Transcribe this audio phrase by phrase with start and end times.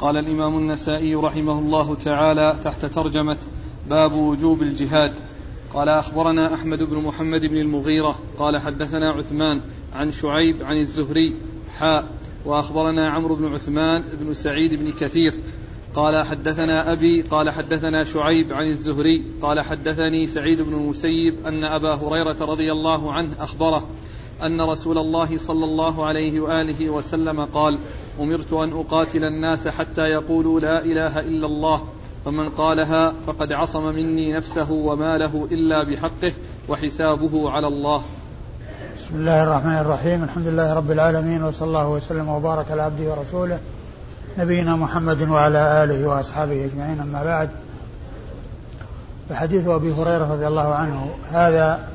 [0.00, 3.36] قال الإمام النسائي رحمه الله تعالى تحت ترجمة
[3.90, 5.12] باب وجوب الجهاد.
[5.74, 9.60] قال أخبرنا أحمد بن محمد بن المغيرة قال حدثنا عثمان
[9.92, 11.34] عن شعيب عن الزهري
[11.78, 12.06] حاء
[12.44, 15.34] وأخبرنا عمرو بن عثمان بن سعيد بن كثير.
[15.94, 21.94] قال حدثنا أبي قال حدثنا شعيب عن الزهري قال حدثني سعيد بن المسيب أن أبا
[21.94, 23.88] هريرة رضي الله عنه أخبره
[24.42, 27.78] أن رسول الله صلى الله عليه وآله وسلم قال
[28.20, 31.82] أمرت أن أقاتل الناس حتى يقولوا لا إله إلا الله
[32.24, 36.32] فمن قالها فقد عصم مني نفسه وماله إلا بحقه
[36.68, 38.02] وحسابه على الله.
[38.98, 40.24] بسم الله الرحمن الرحيم.
[40.24, 43.58] الحمد لله رب العالمين وصلى الله وسلم وبارك على عبده ورسوله
[44.38, 47.00] نبينا محمد وعلى آله وأصحابه أجمعين.
[47.00, 47.50] أما بعد
[49.28, 51.88] فحديث أبي هريرة رضي الله عنه هذا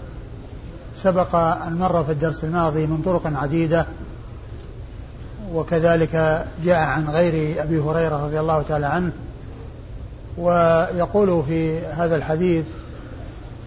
[1.03, 3.85] سبق أن مر في الدرس الماضي من طرق عديدة
[5.53, 9.11] وكذلك جاء عن غير أبي هريرة رضي الله تعالى عنه
[10.37, 12.65] ويقول في هذا الحديث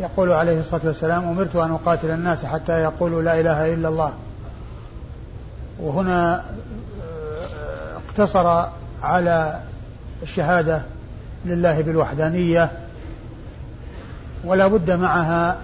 [0.00, 4.12] يقول عليه الصلاة والسلام أمرت أن أقاتل الناس حتى يقولوا لا إله إلا الله.
[5.80, 6.44] وهنا
[7.96, 8.68] اقتصر
[9.02, 9.60] على
[10.22, 10.82] الشهادة
[11.44, 12.70] لله بالوحدانية
[14.44, 15.58] ولا بد معها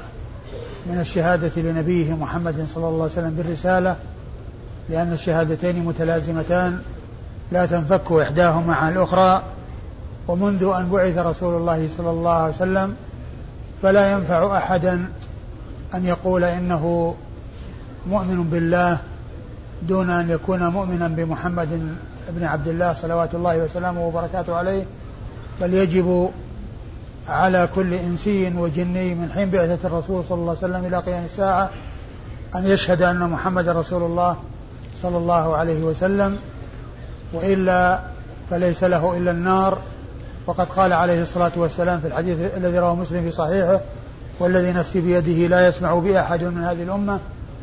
[0.87, 3.97] من الشهادة لنبيه محمد صلى الله عليه وسلم بالرسالة
[4.89, 6.79] لأن الشهادتين متلازمتان
[7.53, 9.43] لا تنفك إحداهما عن الأخرى
[10.29, 12.97] ومنذ أن بعث رسول الله صلى الله عليه وسلم
[13.83, 15.07] فلا ينفع أحدا
[15.95, 17.15] أن يقول إنه
[18.07, 18.99] مؤمن بالله
[19.83, 21.97] دون أن يكون مؤمنا بمحمد
[22.29, 24.85] بن عبد الله صلوات الله وسلامه وبركاته عليه
[25.61, 26.31] بل يجب
[27.29, 31.71] على كل إنسي وجني من حين بعثة الرسول صلى الله عليه وسلم إلى قيام الساعة
[32.55, 34.37] أن يشهد أن محمد رسول الله
[35.03, 36.39] صلى الله عليه وسلم
[37.33, 38.01] وإلا
[38.51, 39.79] فليس له إلا النار.
[40.47, 43.81] وقد قال عليه الصلاة والسلام في الحديث الذي رواه مسلم في صحيحه
[44.39, 47.19] والذي نفسي بيده لا يسمع بي أحد من هذه الأمة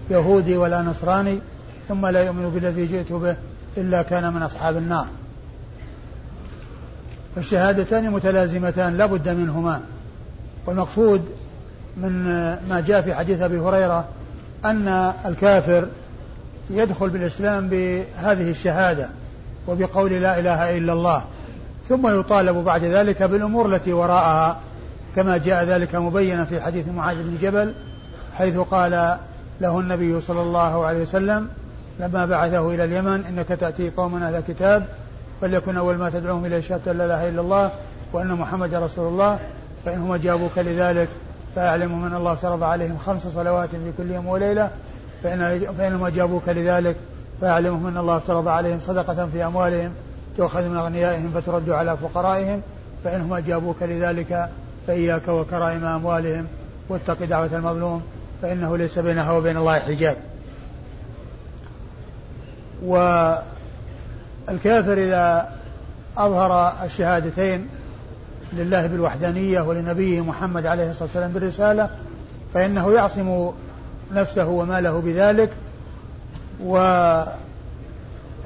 [0.09, 1.39] يهودي ولا نصراني
[1.87, 3.35] ثم لا يؤمن بالذي جئت به
[3.77, 5.07] إلا كان من أصحاب النار.
[7.39, 9.81] فالشهادتان متلازمتان لا بد منهما.
[10.67, 11.25] والمقصود
[11.97, 12.23] من
[12.69, 14.07] ما جاء في حديث أبي هريرة
[14.65, 14.87] أن
[15.25, 15.87] الكافر
[16.69, 19.09] يدخل بالإسلام بهذه الشهادة
[19.67, 21.23] وبقول لا إله إلا الله
[21.89, 24.59] ثم يطالب بعد ذلك بالأمور التي وراءها
[25.15, 27.73] كما جاء ذلك مبينا في حديث معاذ بن جبل
[28.37, 29.17] حيث قال
[29.61, 31.47] له النبي صلى الله عليه وسلم
[31.99, 34.85] لما بعثه إلى اليمن إنك تأتي قوما أهل الكتاب
[35.41, 37.71] فليكن أول ما تدعوهم إلى شهادة لا إله إلا الله
[38.13, 39.39] وأن محمد رسول الله
[39.85, 41.09] فإنهم أجابوك لذلك.
[41.55, 44.71] فأعلموا من الله فرض عليهم خمس صلوات في كل يوم وليلة
[45.23, 46.95] فإن فإنهم أجابوك لذلك.
[47.41, 49.91] فأعلمهم أن الله افترض عليهم صدقة في أموالهم
[50.37, 52.61] تؤخذ من أغنيائهم فترد على فقرائهم
[53.03, 54.49] فإنهم أجابوك لذلك.
[54.87, 56.45] فإياك وكرائم أموالهم
[56.89, 58.01] واتق دعوة المظلوم
[58.41, 60.17] فإنه ليس بينها وبين الله حجاب.
[64.49, 65.49] والكافر إذا
[66.17, 67.67] أظهر الشهادتين
[68.53, 71.89] لله بالوحدانية ولنبيه محمد عليه الصلاة والسلام بالرسالة
[72.53, 73.51] فإنه يعصم
[74.13, 75.49] نفسه وماله بذلك
[76.63, 76.77] و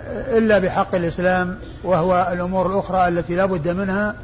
[0.09, 4.16] إلا بحق الإسلام وهو الأمور الأخرى التي لا بد منها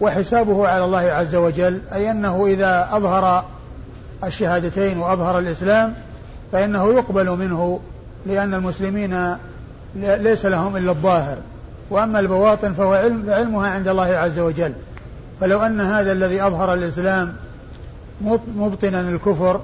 [0.00, 3.44] وحسابه على الله عز وجل أي أنه إذا أظهر
[4.24, 5.94] الشهادتين وأظهر الإسلام
[6.52, 7.80] فإنه يقبل منه
[8.26, 9.36] لأن المسلمين
[9.96, 11.38] ليس لهم إلا الظاهر.
[11.90, 14.72] وأما البواطن فهو علم فعلمها عند الله عز وجل.
[15.40, 17.34] فلو أن هذا الذي أظهر الإسلام
[18.56, 19.60] مبطنا الكفر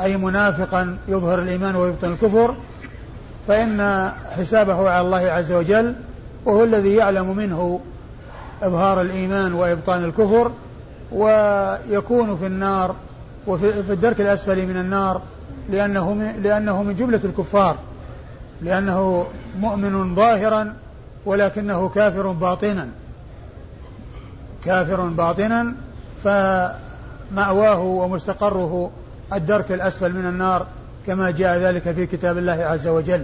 [0.00, 2.54] أي منافقا يظهر الإيمان ويبطن الكفر
[3.48, 5.94] فإن حسابه على الله عز وجل
[6.44, 7.80] وهو الذي يعلم منه
[8.62, 10.52] إظهار الإيمان وإبطان الكفر
[11.12, 12.94] ويكون في النار
[13.46, 15.20] وفي الدرك الأسفل من النار
[15.70, 17.76] لأنه لأنه من جملة الكفار.
[18.62, 19.26] لأنه
[19.60, 20.74] مؤمن ظاهرا
[21.26, 22.88] ولكنه كافر باطنا.
[24.64, 25.74] كافر باطنا
[26.24, 28.90] فمأواه ومستقره
[29.32, 30.66] الدرك الأسفل من النار
[31.06, 33.22] كما جاء ذلك في كتاب الله عز وجل.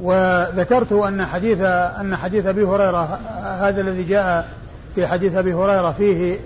[0.00, 1.60] وذكرت أن حديث
[2.00, 3.18] أن حديث أبي هريرة
[3.60, 4.48] هذا الذي جاء
[4.94, 6.38] في حديث أبي هريرة فيه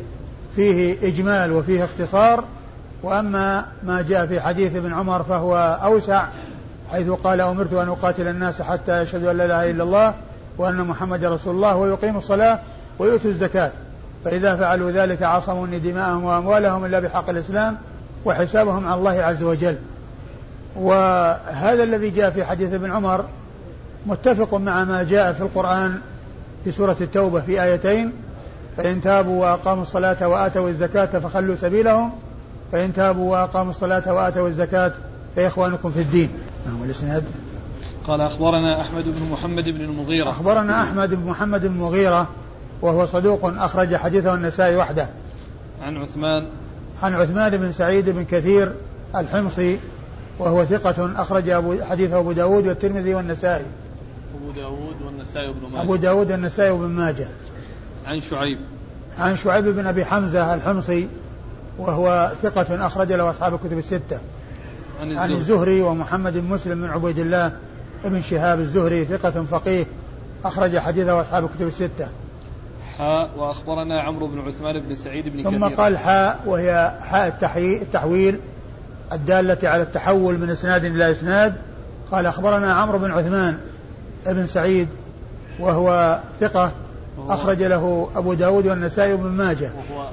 [0.56, 2.44] فيه إجمال وفيه اختصار.
[3.02, 6.24] وأما ما جاء في حديث ابن عمر فهو أوسع
[6.90, 10.14] حيث قال أمرت أن أقاتل الناس حتى يشهدوا أن لا إله إلا الله
[10.58, 12.58] وأن محمد رسول الله ويقيموا الصلاة
[12.98, 13.70] ويؤتوا الزكاة.
[14.24, 17.76] فإذا فعلوا ذلك عصموا دماءهم وأموالهم إلا بحق الإسلام
[18.24, 19.78] وحسابهم على الله عز وجل.
[20.76, 23.24] وهذا الذي جاء في حديث ابن عمر
[24.06, 26.00] متفق مع ما جاء في القرآن
[26.64, 28.12] في سورة التوبة في آيتين
[28.76, 32.12] فإن تابوا وأقاموا الصلاة وآتوا الزكاة فخلوا سبيلهم
[32.72, 34.92] فإن تابوا وأقاموا الصلاة وآتوا الزكاة
[35.36, 36.30] فإخوانكم في الدين.
[36.66, 37.24] نعم والإسناد؟
[38.06, 40.30] قال أخبرنا أحمد بن محمد بن المغيرة.
[40.30, 42.28] أخبرنا أحمد بن محمد بن المغيرة
[42.82, 45.08] وهو صدوق أخرج حديثه النسائي وحده.
[45.82, 46.46] عن عثمان.
[47.02, 48.72] عن عثمان بن سعيد بن كثير
[49.16, 49.80] الحمصي
[50.38, 53.66] وهو ثقة أخرج أبو حديثه أبو داود والترمذي والنسائي.
[54.34, 55.82] أبو داود والنسائي وابن ماجه.
[55.82, 57.28] أبو داود والنسائي وابن ماجه.
[58.06, 58.58] عن شعيب.
[59.18, 61.08] عن شعيب بن أبي حمزة الحمصي
[61.78, 64.20] وهو ثقة أخرج له أصحاب الكتب الستة.
[65.00, 65.34] عن عن الزهري.
[65.34, 67.52] الزهري ومحمد بن مسلم بن عبيد الله
[68.04, 69.86] بن شهاب الزهري ثقة فقيه
[70.44, 72.08] أخرج حديثه أصحاب الكتب الستة.
[72.98, 75.76] حاء وأخبرنا عمرو بن عثمان بن سعيد بن ثم كثير.
[75.76, 78.40] قال حاء وهي حاء التحويل
[79.12, 81.54] الدالة على التحول من إسناد إلى إسناد.
[82.10, 83.58] قال أخبرنا عمرو بن عثمان
[84.26, 84.88] بن سعيد
[85.60, 86.72] وهو ثقة
[87.28, 89.70] أخرج له أبو داود والنسائي وابن ماجه.
[89.90, 90.08] وهو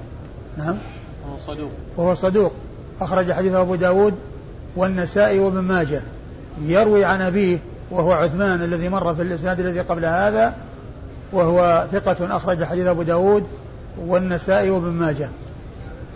[0.57, 0.77] نعم.
[1.27, 1.71] وهو صدوق.
[1.97, 2.53] وهو صدوق.
[3.01, 4.13] أخرج حديثه أبو داود
[4.75, 6.01] والنسائي وابن ماجه.
[6.61, 7.57] يروي عن أبيه
[7.91, 10.55] وهو عثمان الذي مر في الإسناد الذي قبل هذا
[11.33, 13.43] وهو ثقة أخرج حديث أبو داود
[13.99, 15.29] والنسائي وابن ماجه.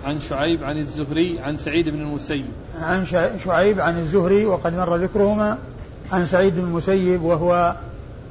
[0.03, 2.45] عن شعيب عن الزهري عن سعيد بن المسيب.
[2.79, 5.57] عن شع- شعيب عن الزهري وقد مر ذكرهما.
[6.11, 7.75] عن سعيد بن المسيب وهو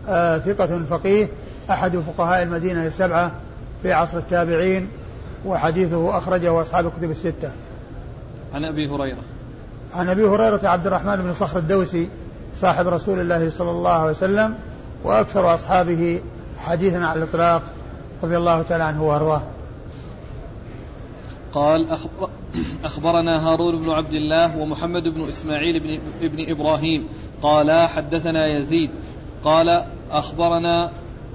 [0.09, 1.29] آه ثقة فقيه.
[1.71, 3.33] أحد فقهاء المدينة السبعة
[3.83, 4.89] في عصر التابعين.
[5.47, 7.53] وحديثه أخرجه أصحاب الكتب الستة.
[8.55, 9.23] عن أبي هريرة.
[9.95, 12.09] عن أبي هريرة عبد الرحمن بن صخر الدوسي
[12.57, 14.55] صاحب رسول الله صلى الله عليه وسلم
[15.05, 16.21] وأكثر أصحابه
[16.59, 17.63] حديثا على الإطلاق
[18.23, 19.43] رضي الله تعالى عنه وأرضاه.
[21.53, 22.29] قال أخبر
[22.85, 27.09] أخبرنا هارون بن عبد الله ومحمد بن إسماعيل بن, ابن إبراهيم.
[27.43, 28.91] قالا حدثنا يزيد.
[29.45, 30.91] قال أخبرنا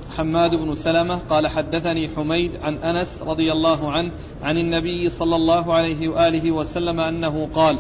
[0.10, 4.12] حماد بن سلمة قال حدثني حميد عن أنس رضي الله عنه
[4.44, 7.80] عن النبي صلى الله عليه وآله وسلم أنه قال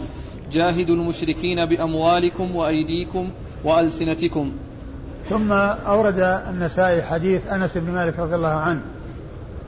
[0.51, 3.29] جاهدوا المشركين بأموالكم وأيديكم
[3.63, 4.51] وألسنتكم
[5.29, 8.81] ثم أورد النسائي حديث أنس بن مالك رضي الله عنه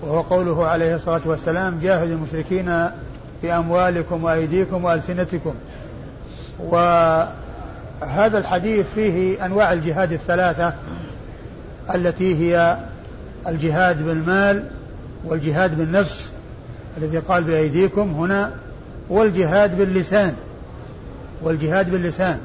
[0.02, 2.90] وهو قوله عليه الصلاة والسلام جاهدوا المشركين
[3.44, 5.54] بأموالكم وأيديكم وألسنتكم.
[6.60, 10.74] وهذا الحديث فيه أنواع الجهاد الثلاثة
[11.93, 12.77] التي هي
[13.47, 14.63] الجهاد بالمال
[15.25, 16.31] والجهاد بالنفس
[16.97, 18.53] الذي قال بأيديكم هنا
[19.09, 20.33] والجهاد باللسان
[21.41, 22.39] والجهاد باللسان.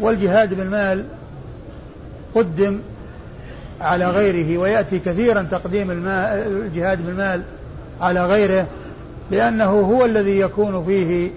[0.00, 1.04] والجهاد بالمال
[2.34, 2.80] قدم
[3.80, 7.42] على غيره ويأتي كثيرا تقديم الماء الجهاد بالمال
[8.00, 8.66] على غيره
[9.30, 11.30] لأنه هو الذي يكون فيه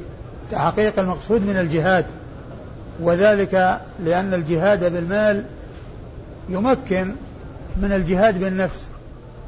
[0.52, 2.06] تحقيق المقصود من الجهاد
[3.02, 5.44] وذلك لأن الجهاد بالمال
[6.50, 7.16] يمكن
[7.82, 8.88] من الجهاد بالنفس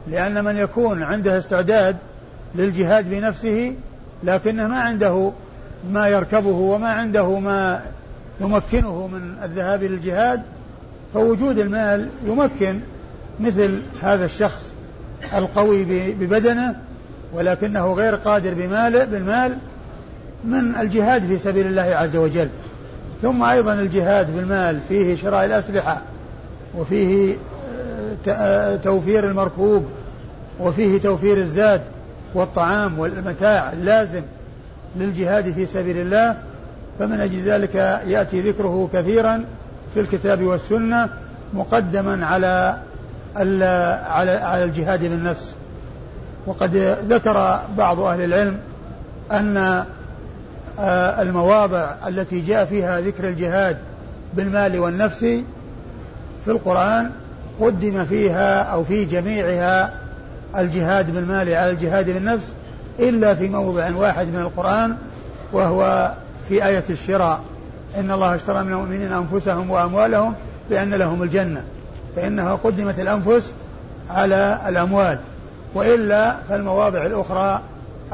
[0.08, 1.98] لأن من يكون عنده استعداد
[2.56, 3.76] للجهاد بنفسه
[4.24, 5.32] لكنه ما عنده
[5.92, 7.82] ما يركبه وما عنده ما
[8.42, 10.42] يمكنه من الذهاب للجهاد
[11.14, 12.80] فوجود المال يمكن
[13.40, 14.74] مثل هذا الشخص
[15.38, 15.84] القوي
[16.14, 16.76] ببدنه
[17.34, 19.58] ولكنه غير قادر بماله بالمال
[20.44, 22.50] من الجهاد في سبيل الله عز وجل.
[23.22, 26.02] ثم أيضا الجهاد بالمال فيه شراء الأسلحة
[26.78, 27.36] وفيه
[28.84, 29.86] توفير المركوب
[30.60, 31.82] وفيه توفير الزاد
[32.34, 34.22] والطعام والمتاع اللازم
[34.96, 36.38] للجهاد في سبيل الله
[37.00, 37.76] فمن أجل ذلك
[38.08, 39.46] يأتي ذكره كثيرا
[39.94, 41.10] في الكتاب والسنة
[41.54, 42.78] مقدما على
[43.36, 45.56] على على الجهاد بالنفس.
[46.48, 46.76] وقد
[47.10, 48.60] ذكر بعض أهل العلم
[49.32, 49.86] أن
[51.22, 53.78] المواضع التي جاء فيها ذكر الجهاد
[54.34, 55.26] بالمال والنفس
[56.46, 57.12] في القرآن
[57.62, 59.94] قدم فيها أو في جميعها
[60.58, 62.54] الجهاد بالمال على الجهاد بالنفس
[63.00, 64.96] إلا في موضع واحد من القرآن
[65.54, 66.12] وهو
[66.50, 67.42] في آية الشراء.
[67.98, 70.34] إن الله اشترى من المؤمنين أنفسهم وأموالهم
[70.70, 71.64] بأن لهم الجنة
[72.16, 73.54] فإنها قدمت الأنفس
[74.10, 75.20] على الأموال.
[75.76, 77.62] وإلا فالمواضع الأخرى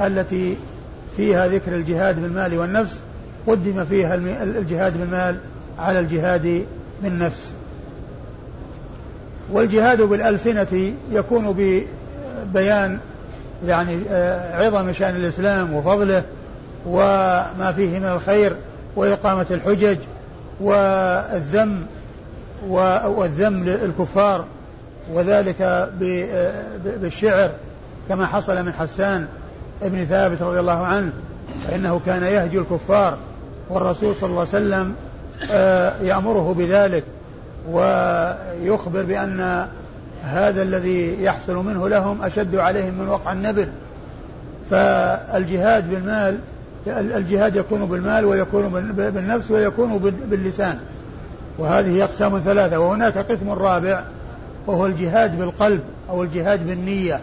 [0.01, 0.57] التي
[1.17, 2.99] فيها ذكر الجهاد بالمال والنفس
[3.47, 5.37] قدم فيها الجهاد بالمال
[5.79, 6.65] على الجهاد
[7.03, 7.51] بالنفس
[9.51, 12.99] والجهاد بالألسنة يكون ببيان
[13.65, 13.99] يعني
[14.53, 16.23] عظم شأن الإسلام وفضله
[16.85, 18.55] وما فيه من الخير
[18.95, 19.97] وإقامة الحجج
[20.61, 21.85] والذم
[22.67, 24.45] والذم للكفار
[25.13, 25.89] وذلك
[26.85, 27.49] بالشعر
[28.09, 29.27] كما حصل من حسان
[29.83, 31.13] ابن ثابت رضي الله عنه
[31.67, 33.17] فإنه كان يهجو الكفار
[33.69, 34.93] والرسول صلى الله عليه وسلم
[36.07, 37.03] يأمره بذلك.
[37.69, 39.67] ويخبر بأن
[40.23, 43.69] هذا الذي يحصل منه لهم أشد عليهم من وقع النبل.
[44.69, 46.39] فالجهاد بالمال
[46.87, 49.97] الجهاد يكون بالمال ويكون بالنفس ويكون
[50.29, 50.79] باللسان.
[51.59, 54.03] وهذه أقسام ثلاثة وهناك قسم رابع
[54.67, 57.19] وهو الجهاد بالقلب أو الجهاد بالنية.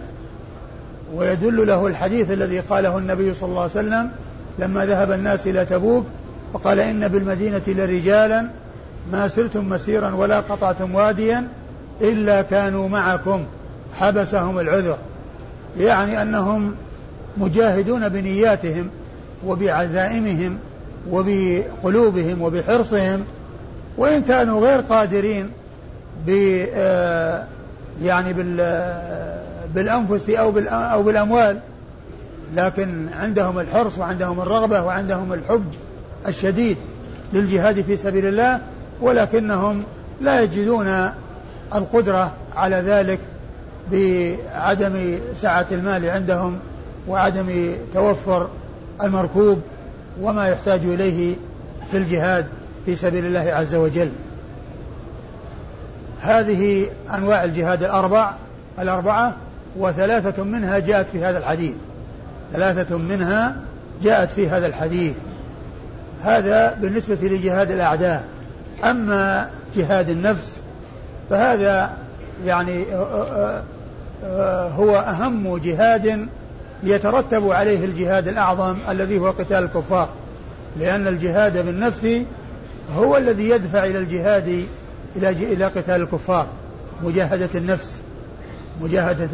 [1.15, 4.11] ويدل له الحديث الذي قاله النبي صلى الله عليه وسلم
[4.59, 6.05] لما ذهب الناس إلى تبوك
[6.55, 8.49] فقال إن بالمدينة لرجالا
[9.13, 11.49] ما سرتم مسيرا ولا قطعتم واديا
[12.01, 13.45] إلا كانوا معكم
[13.95, 14.99] حبسهم العذر.
[15.79, 16.75] يعني أنهم
[17.37, 18.91] مجاهدون بنياتهم
[19.47, 20.59] وبعزائمهم
[21.11, 23.25] وبقلوبهم وبحرصهم
[23.97, 25.51] وإن كانوا غير قادرين
[26.27, 26.31] ب
[26.75, 27.47] آه،
[28.03, 29.45] يعني بال آه،
[29.75, 31.59] بالأنفس أو أو بالأموال.
[32.55, 35.65] لكن عندهم الحرص وعندهم الرغبة وعندهم الحب
[36.27, 36.77] الشديد
[37.33, 38.61] للجهاد في سبيل الله
[39.01, 39.83] ولكنهم
[40.21, 41.11] لا يجدون
[41.75, 43.19] القدرة على ذلك
[43.93, 46.59] بعدم سعة المال عندهم
[47.09, 48.49] وعدم توفر
[49.03, 49.61] المركوب
[50.21, 51.37] وما يحتاج إليه
[51.91, 52.47] في الجهاد
[52.87, 54.11] في سبيل الله عز وجل.
[56.21, 58.33] هذه أنواع الجهاد الأربع
[58.79, 59.37] الأربعة
[59.77, 61.75] وثلاثة منها جاءت في هذا الحديث.
[62.53, 63.57] ثلاثة منها
[64.03, 65.15] جاءت في هذا الحديث.
[66.23, 68.25] هذا بالنسبة لجهاد الأعداء.
[68.85, 70.61] أما جهاد النفس
[71.31, 71.93] فهذا
[72.47, 72.85] يعني
[74.76, 76.28] هو أهم جهاد
[76.83, 80.09] يترتب عليه الجهاد الأعظم الذي هو قتال الكفار.
[80.76, 82.09] لأن الجهاد بالنفس
[82.97, 84.66] هو الذي يدفع إلى الجهاد
[85.16, 86.47] إلى إلى قتال الكفار.
[87.02, 88.00] مجاهدة النفس
[88.81, 89.28] مجاهدة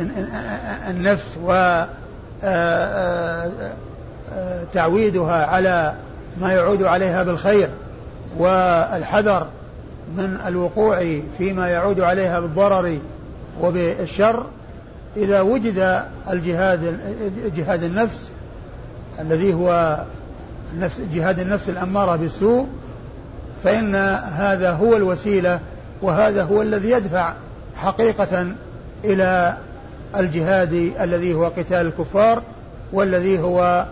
[0.90, 1.82] النفس و
[4.72, 5.94] تعويدها على
[6.40, 7.68] ما يعود عليها بالخير.
[8.38, 9.46] والحذر
[10.16, 12.98] من الوقوع فيما يعود عليها بالضرر
[13.60, 14.46] وبالشر
[15.16, 16.98] إذا وجد الجهاد
[17.56, 18.30] جهاد النفس
[19.20, 20.00] الذي هو
[21.12, 22.66] جهاد النفس الأمارة بالسوء
[23.64, 23.94] فإن
[24.34, 25.60] هذا هو الوسيلة
[26.02, 27.34] وهذا هو الذي يدفع
[27.76, 28.46] حقيقة
[29.04, 29.56] إلى
[30.16, 32.42] الجهاد الذي هو قتال الكفار
[32.92, 33.86] والذي هو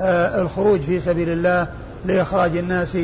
[0.00, 1.68] آه، الخروج في سبيل الله
[2.04, 2.96] لإخراج الناس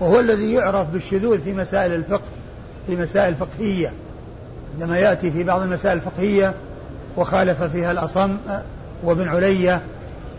[0.00, 2.28] وهو الذي يعرف بالشذوذ في مسائل الفقه
[2.86, 3.92] في مسائل فقهية.
[4.74, 6.54] عندما يأتي في بعض المسائل الفقهية
[7.16, 8.36] وخالف فيها الأصم
[9.04, 9.80] وابن علية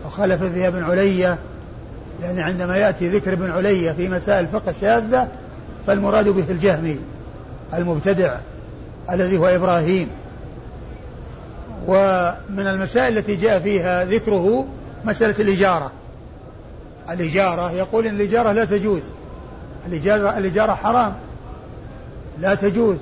[0.06, 1.38] وخالف فيها ابن علية
[2.22, 5.28] يعني عندما يأتي ذكر ابن علية في مسائل الفقه الشاذة
[5.86, 6.98] فالمراد به الجهمي
[7.74, 8.38] المبتدع
[9.10, 10.08] الذي هو إبراهيم.
[11.86, 14.66] ومن المسائل التي جاء فيها ذكره
[15.04, 15.92] مسألة الإجارة.
[17.10, 19.02] الإجارة يقول إن الإجارة لا تجوز.
[19.86, 21.14] الإجارة, الإجارة حرام.
[22.38, 22.98] لا تجوز.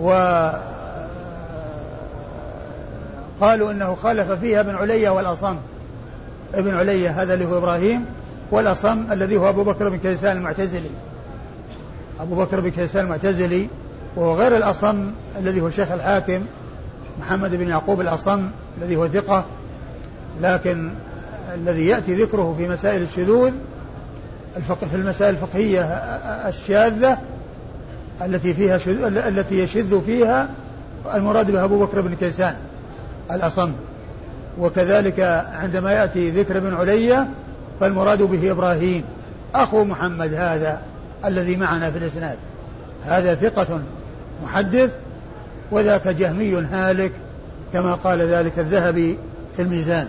[0.00, 0.10] و
[3.40, 5.56] قالوا إنه خالف فيها ابن علية والأصم.
[6.54, 8.04] ابن علية هذا اللي هو إبراهيم
[8.50, 10.90] والأصم الذي هو أبو بكر بن كيسان المعتزلي.
[12.20, 13.68] أبو بكر بن كيسان المعتزلي
[14.16, 16.40] وهو غير الأصم الذي هو شيخ الحاكم.
[17.20, 19.44] محمد بن يعقوب الأصم الذي هو ثقة
[20.40, 20.90] لكن
[21.54, 23.52] الذي يأتي ذكره في مسائل الشذوذ
[24.56, 25.82] الفقه في المسائل الفقهية
[26.48, 27.18] الشاذة
[28.22, 28.78] التي فيها
[29.28, 30.48] التي يشذ فيها
[31.14, 32.54] المراد بها أبو بكر بن كيسان
[33.30, 33.72] الأصم.
[34.58, 35.20] وكذلك
[35.52, 37.28] عندما يأتي ذكر ابن علية
[37.80, 39.04] فالمراد به إبراهيم
[39.54, 40.80] أخو محمد هذا
[41.24, 42.38] الذي معنا في الإسناد.
[43.04, 43.80] هذا ثقة
[44.42, 44.90] محدث
[45.70, 47.12] وذاك جهمي هالك
[47.72, 49.18] كما قال ذلك الذهبي
[49.56, 50.08] في الميزان.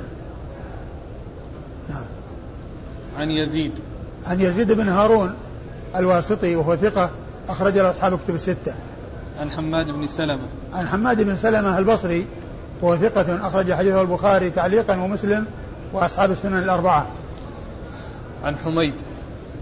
[1.89, 2.03] نعم.
[3.17, 3.71] عن يزيد.
[4.27, 5.33] عن يزيد بن هارون
[5.95, 7.09] الواسطي وهو ثقة
[7.49, 8.75] أخرج له أصحاب كتب الستة.
[9.39, 10.47] عن حماد بن سلمة.
[10.73, 12.25] عن حماد بن سلمة البصري
[12.81, 15.45] وهو ثقة أخرج حديثه البخاري تعليقا ومسلم
[15.93, 17.07] وأصحاب السنن الأربعة.
[18.43, 18.93] عن حميد.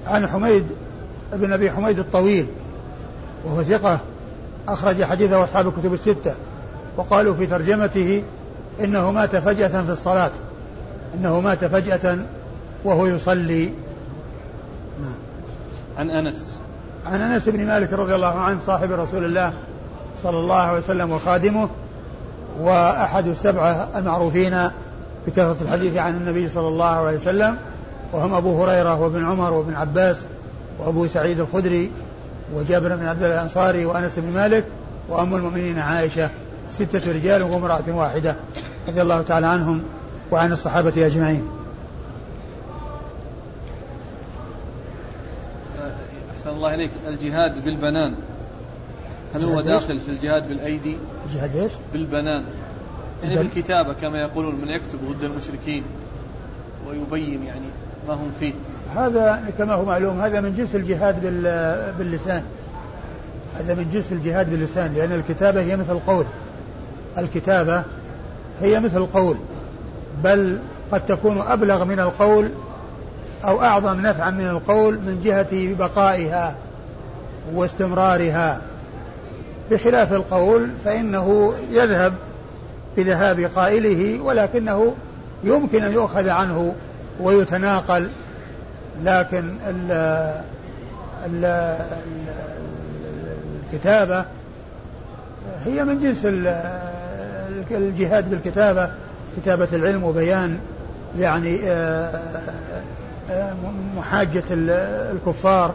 [0.06, 0.66] عن حميد
[1.34, 2.48] بن أبي حميد الطويل
[3.46, 4.00] وهو ثقة
[4.68, 6.36] أخرج حديثه أصحاب الكتب الستة
[6.98, 8.24] وقالوا في ترجمته
[8.84, 10.32] إنه مات فجأة في الصلاة
[11.14, 12.18] إنه مات فجأة
[12.86, 13.66] وهو يصلي
[15.02, 15.16] نعم.
[15.98, 16.58] عن أنس
[17.06, 19.54] عن أنس بن مالك رضي الله عنه صاحب رسول الله
[20.24, 21.70] صلى الله عليه وسلم وخادمه
[22.60, 24.70] وأحد السبعة المعروفين
[25.28, 27.58] بكثرة الحديث عن النبي صلى الله عليه وسلم
[28.14, 30.26] وهم أبو هريرة وابن عمر وابن عباس
[30.80, 31.92] وأبو سعيد الخدري
[32.54, 34.66] وجابر بن عبد الله الأنصاري وأنس بن مالك
[35.10, 36.30] وأم المؤمنين عائشة
[36.72, 38.36] ستة رجال وامرأة واحدة
[38.88, 39.84] رضي الله تعالى عنهم
[40.32, 41.48] وعن الصحابة أجمعين.
[46.38, 46.92] أحسن الله إليك.
[47.08, 48.16] الجهاد بالبنان.
[49.36, 52.44] هل هو داخل في الجهاد بالأيدي؟ الجهاد إيش؟ بالبنان.
[53.24, 55.84] يعني بالكتابة كما يقولون من يكتب ضد المشركين
[56.88, 57.68] ويبين يعني
[58.08, 58.54] ما هم فيه.
[58.98, 61.22] هذا كما هو معلوم هذا من جنس الجهاد
[61.98, 62.44] باللسان.
[63.58, 66.26] هذا من جنس الجهاد باللسان لأن الكتابة هي مثل القول.
[67.18, 67.84] الكتابة
[68.62, 69.38] هي مثل القول
[70.24, 70.62] بل
[70.92, 72.50] قد تكون أبلغ من القول
[73.46, 76.56] أو أعظم نفعا من القول من جهة بقائها
[77.54, 78.62] واستمرارها.
[79.72, 82.14] بخلاف القول فإنه يذهب
[82.98, 84.96] بذهاب قائله ولكنه
[85.44, 86.76] يمكن أن يؤخذ عنه
[87.20, 88.10] ويتناقل.
[89.04, 89.92] لكن ال
[91.26, 91.46] ال
[93.74, 94.26] الكتابة
[95.66, 96.26] هي من جنس
[97.72, 98.90] الجهاد بالكتابة
[99.38, 100.58] كتابة العلم وبيان
[101.20, 102.20] يعني آه،
[103.32, 103.56] آه،
[103.98, 105.74] محاجة الكفار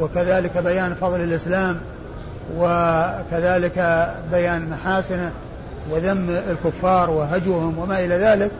[0.00, 1.76] وكذلك بيان فضل الإسلام
[2.56, 5.32] وكذلك بيان محاسنه
[5.90, 8.50] وذم الكفار وهجوهم وما إلى ذلك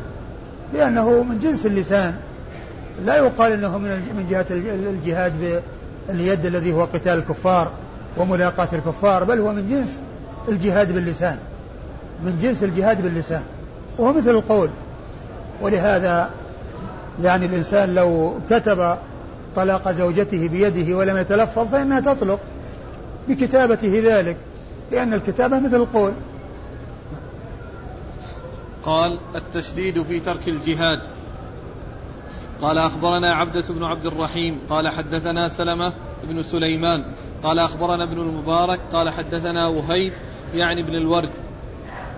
[0.75, 2.15] لأنه من جنس اللسان.
[3.05, 5.63] لا يقال أنه من من جهة الجهاد
[6.09, 7.71] باليد الذي هو قتال الكفار
[8.17, 9.99] وملاقاة الكفار بل هو من جنس
[10.49, 11.39] الجهاد باللسان
[12.23, 13.43] من جنس الجهاد باللسان
[13.99, 14.71] وهو مثل القول.
[15.63, 16.31] ولهذا
[17.23, 18.97] يعني الإنسان لو كتب
[19.57, 22.41] طلاق زوجته بيده ولم يتلفظ فإنها تطلق
[23.29, 24.37] بكتابته ذلك
[24.93, 26.13] لأن الكتابة مثل القول.
[28.83, 31.01] قال التشديد في ترك الجهاد.
[32.63, 35.93] قال أخبرنا عبدة بن عبد الرحيم قال حدثنا سلمة
[36.25, 37.05] بن سليمان
[37.43, 40.13] قال أخبرنا ابن المبارك قال حدثنا وهيب
[40.55, 41.31] يعني ابن الورد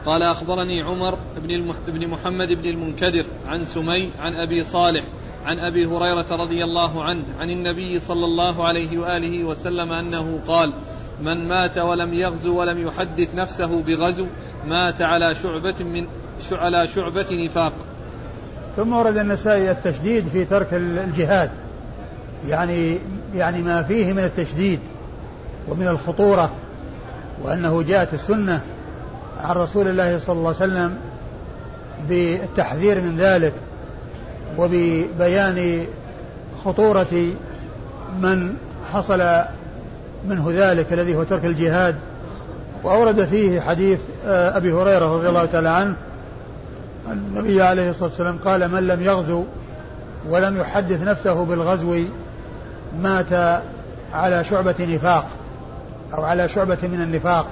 [0.07, 5.05] قال أخبرني عمر بن, بن محمد بن المنكدر عن سمي عن أبي صالح
[5.44, 10.72] عن أبي هريرة رضي الله عنه عن النبي صلى الله عليه وآله وسلم أنه قال
[11.20, 14.27] من مات ولم يغزو ولم يحدث نفسه بغزو
[14.66, 16.09] مات على شعبة من
[16.53, 17.72] على شعبة نفاق.
[18.79, 21.51] ثم ورد النسائي التشديد في ترك الجهاد.
[22.49, 22.99] يعني
[23.35, 24.81] يعني ما فيه من التشديد
[25.69, 26.53] ومن الخطورة
[27.43, 28.61] وأنه جاءت السنة
[29.38, 30.99] عن رسول الله صلى الله عليه وسلم
[32.09, 33.53] بالتحذير من ذلك
[34.59, 35.87] وببيان
[36.64, 37.27] خطورة
[38.21, 38.55] من
[38.93, 39.43] حصل
[40.29, 41.97] منه ذلك الذي هو ترك الجهاد.
[42.85, 45.95] وأورد فيه حديث آه، أبي هريرة رضي الله تعالى عنه
[47.12, 49.44] النبي عليه الصلاة والسلام قال من لم يغزو
[50.29, 52.01] ولم يحدث نفسه بالغزو
[53.03, 53.62] مات
[54.12, 55.27] على شعبة نفاق
[56.14, 57.47] أو على شعبة من النفاق.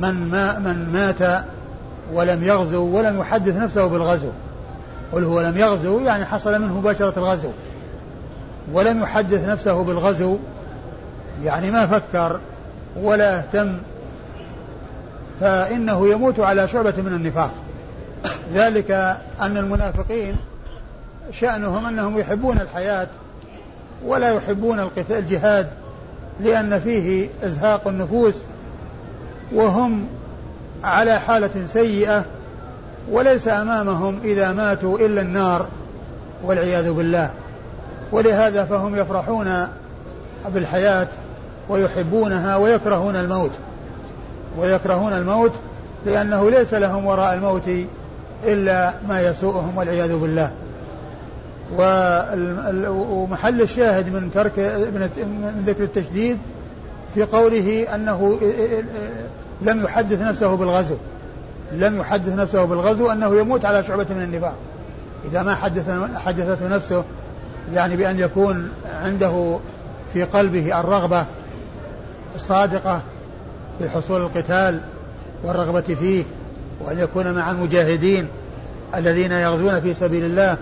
[0.00, 1.44] من ما من مات
[2.12, 4.30] ولم يغزو ولم يحدث نفسه بالغزو.
[5.12, 7.50] قل هو لم يغزو يعني حصل منه مباشرة الغزو.
[8.72, 10.38] ولم يحدث نفسه بالغزو
[11.42, 12.40] يعني ما فكر
[12.96, 13.78] ولا اهتم
[15.40, 17.50] فإنه يموت على شعبة من النفاق.
[18.54, 18.90] ذلك
[19.40, 20.36] أن المنافقين
[21.30, 23.08] شأنهم أنهم يحبون الحياة
[24.04, 25.66] ولا يحبون الجهاد
[26.40, 28.42] لأن فيه إزهاق النفوس
[29.54, 30.06] وهم
[30.84, 32.24] على حالة سيئة
[33.10, 35.68] وليس أمامهم إذا ماتوا إلا النار
[36.44, 37.30] والعياذ بالله.
[38.12, 39.68] ولهذا فهم يفرحون
[40.48, 41.08] بالحياة
[41.68, 43.52] ويحبونها ويكرهون الموت.
[44.58, 45.52] ويكرهون الموت
[46.06, 47.70] لأنه ليس لهم وراء الموت
[48.44, 50.52] إلا ما يسوءهم والعياذ بالله.
[52.88, 56.38] ومحل الشاهد من ترك من ذكر التشديد
[57.14, 58.38] في قوله أنه
[59.62, 60.96] لم يحدث نفسه بالغزو.
[61.72, 64.54] لم يحدث نفسه بالغزو أنه يموت على شعبة من النفاق.
[65.24, 67.04] إذا ما حدث حدثته نفسه
[67.74, 69.58] يعني بأن يكون عنده
[70.12, 71.26] في قلبه الرغبة
[72.34, 73.02] الصادقة
[73.78, 74.80] في حصول القتال
[75.44, 76.24] والرغبة فيه
[76.84, 78.28] وأن يكون مع المجاهدين
[78.94, 80.56] الذين يغزون في سبيل الله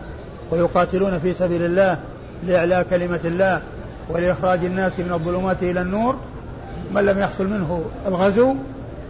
[0.51, 1.99] ويقاتلون في سبيل الله
[2.47, 3.63] لإعلاء كلمة الله
[4.09, 6.17] ولإخراج الناس من الظلمات إلى النور
[6.95, 8.55] من لم يحصل منه الغزو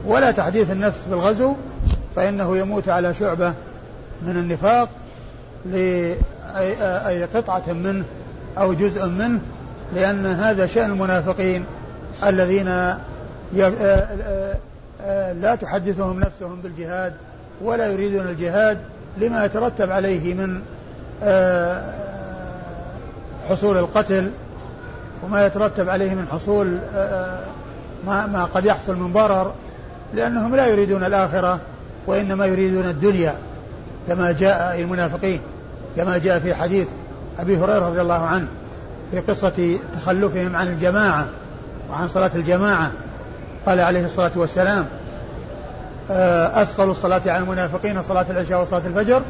[0.07, 1.55] ولا تحديث النفس بالغزو
[2.17, 3.55] فإنه يموت على شعبة
[4.23, 4.89] من النفاق
[5.67, 8.05] لأي قطعة منه
[8.59, 9.41] أو جزء منه
[9.95, 11.65] لأن هذا شأن المنافقين
[12.25, 12.95] الذين
[15.41, 17.13] لا تحدثهم نفسهم بالجهاد
[17.63, 18.79] ولا يريدون الجهاد
[19.19, 20.61] لما يترتب عليه من
[23.49, 24.31] حصول القتل
[25.25, 26.79] وما يترتب عليه من حصول
[28.07, 29.53] ما, ما قد يحصل من ضرر
[30.15, 31.61] لأنهم لا يريدون الآخرة
[32.07, 33.35] وإنما يريدون الدنيا
[34.09, 35.41] كما جاء المنافقين
[35.97, 36.87] كما جاء في حديث
[37.39, 38.49] أبي هريرة رضي الله عنه
[39.11, 41.29] في قصة تخلفهم عن الجماعة
[41.91, 42.93] وعن صلاة الجماعة.
[43.67, 44.87] قال عليه الصلاة والسلام
[46.11, 49.23] آه، أثقل الصلاة على المنافقين صلاة العشاء وصلاة الفجر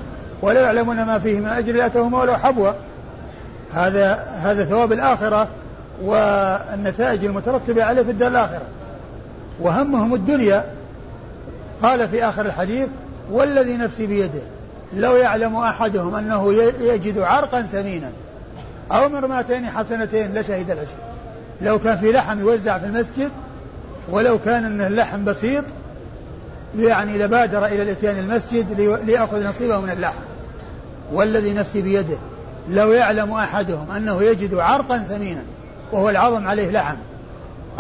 [0.43, 2.71] ولا يعلمون ما فيه من أجر لأتوهما ولو حبوا
[3.75, 5.49] هذا هذا ثواب الآخرة
[6.03, 8.63] والنتائج المترتبة عليه في الدار الآخرة.
[9.61, 10.65] وهمهم الدنيا
[11.83, 12.89] قال في آخر الحديث
[13.31, 14.43] والذي نفسي بيده
[14.93, 18.11] لو يعلم أحدهم أنه يجد عرقا ثمينا
[18.93, 20.97] أو مرماتين حسنتين لشهد العشر
[21.61, 23.31] لو كان في لحم يوزع في المسجد
[24.09, 25.65] ولو كان أنه اللحم بسيط
[26.79, 30.21] يعني لبادر إلى الإتيان المسجد ليأخذ نصيبه من اللحم.
[31.13, 32.17] والذي نفسي بيده
[32.69, 35.43] لو يعلم أحدهم أنه يجد عرقا ثمينا
[35.93, 36.97] وهو العظم عليه لحم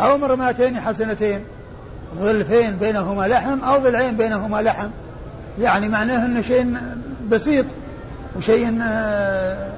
[0.00, 1.44] أو مرماتين حسنتين
[2.16, 4.88] ظلفين بينهما لحم أو ضلعين بينهما لحم
[5.58, 6.76] يعني معناه أنه شيء
[7.30, 7.66] بسيط
[8.36, 9.72] وشيء آه،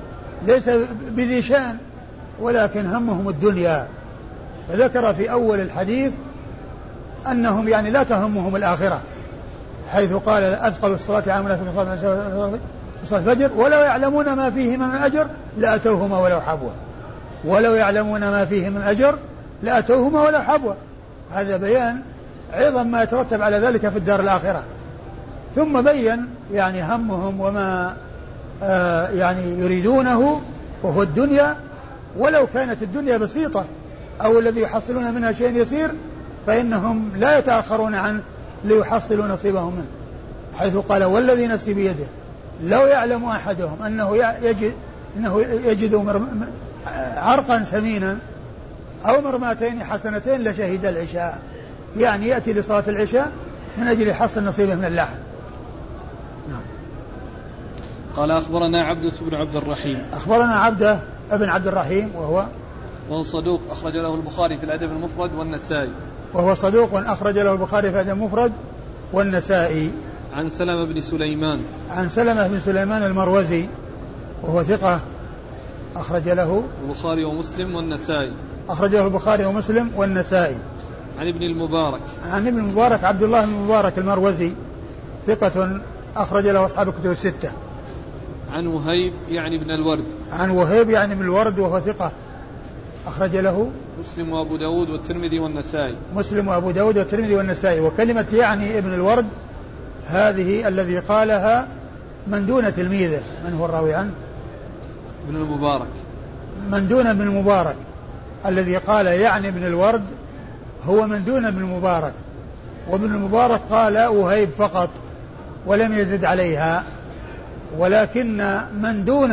[0.46, 0.70] ليس
[1.10, 1.76] بذي شأن
[2.40, 3.88] ولكن همهم الدنيا.
[4.68, 6.12] فذكر في أول الحديث
[7.30, 9.00] أنهم يعني لا تهمهم الآخرة
[9.90, 12.58] حيث قال أثقل الصلاة على المنافق
[13.04, 15.26] صلاة الفجر ولو يعلمون ما فيه من الأجر
[15.58, 16.70] لأتوهما ولو حبوا
[17.44, 19.18] ولو يعلمون ما فيه من أجر
[19.62, 20.74] لأتوهما ولو حبوا
[21.32, 22.00] هذا بيان
[22.52, 24.62] عظم ما يترتب على ذلك في الدار الآخرة.
[25.56, 27.96] ثم بين يعني همهم وما
[28.62, 30.40] آه يعني يريدونه
[30.82, 31.56] وهو الدنيا.
[32.18, 33.64] ولو كانت الدنيا بسيطة
[34.24, 35.90] أو الذي يحصلون منها شيء يسير
[36.46, 38.22] فإنهم لا يتأخرون عنه
[38.64, 39.86] ليحصلوا نصيبهم منه.
[40.54, 42.06] حيث قال والذي نفسي بيده
[42.62, 44.72] لو يعلم أحدهم أنه يجد
[45.16, 45.94] أنه يجد
[47.16, 48.18] عرقا سمينا
[49.04, 51.42] أو مرماتين حسنتين لشهد العشاء.
[51.96, 53.32] يعني يأتي لصلاة العشاء
[53.78, 55.16] من أجل حصل نصيبه من اللحم.
[56.48, 56.62] نعم.
[58.16, 60.06] قال أخبرنا عبدة بن عبد الرحيم.
[60.12, 60.98] أخبرنا عبدة
[61.30, 62.46] ابن عبد الرحيم وهو
[63.10, 65.92] وهو صدوق أخرج له البخاري في الأدب المفرد والنسائي.
[66.34, 68.52] وهو صدوق أخرج له البخاري في الأدب المفرد
[69.12, 69.90] والنسائي.
[70.34, 71.60] عن سلمة بن سليمان.
[71.90, 73.66] عن سلمة بن سليمان المروزي
[74.42, 75.00] وهو ثقة
[75.96, 78.32] أخرج له البخاري ومسلم والنسائي.
[78.68, 80.56] أخرج له البخاري ومسلم والنسائي.
[81.18, 82.00] عن ابن المبارك.
[82.30, 84.52] عن ابن المبارك عبد الله بن المبارك المروزي
[85.26, 85.80] ثقة
[86.16, 87.50] أخرج له أصحاب الكتب الستة.
[88.52, 90.04] عن وهيب يعني ابن الورد.
[90.30, 92.12] عن وهيب يعني ابن الورد وهو ثقة
[93.06, 95.96] أخرج له مسلم وأبو داود والترمذي والنسائي.
[96.14, 97.80] مسلم وأبو داود والترمذي والنسائي.
[97.80, 99.26] وكلمة يعني ابن الورد
[100.08, 101.68] هذه الذي قالها
[102.26, 103.22] من دون تلميذه.
[103.44, 104.10] من هو الراوي عنه؟
[105.28, 105.88] ابن المبارك.
[106.70, 107.76] من دون ابن المبارك.
[108.46, 110.04] الذي قال يعني ابن الورد
[110.86, 112.12] هو من دون ابن المبارك.
[112.88, 114.90] وابن المبارك قال وهيب فقط
[115.66, 116.84] ولم يزد عليها.
[117.78, 119.32] ولكن من دون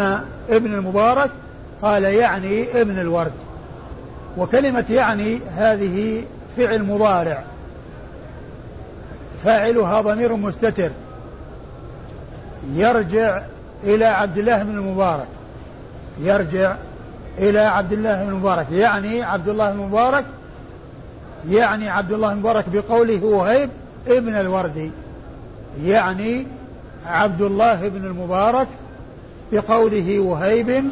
[0.50, 1.32] ابن المبارك
[1.82, 3.32] قال يعني ابن الورد.
[4.38, 6.24] وكلمة يعني هذه
[6.58, 7.44] فعل مضارع.
[9.44, 10.92] فاعلها ضمير مستتر.
[12.74, 13.42] يرجع
[13.84, 15.28] إلى عبد الله بن المبارك.
[16.20, 16.76] يرجع
[17.38, 18.68] إلى عبد الله بن المبارك.
[18.72, 20.26] يعني عبد الله بن المبارك
[21.48, 23.70] يعني عبد الله بن المبارك بقوله وهيب
[24.08, 24.92] ابن الوردي
[25.84, 26.48] يعني
[27.06, 28.68] عبد الله بن المبارك
[29.52, 30.84] بقوله وهيب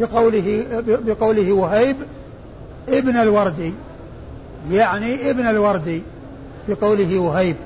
[0.00, 0.66] بقوله
[1.06, 1.96] بقوله وهيب
[2.88, 3.74] ابن الوردي
[4.70, 6.02] يعني ابن الوردي
[6.68, 7.56] بقوله وهيب.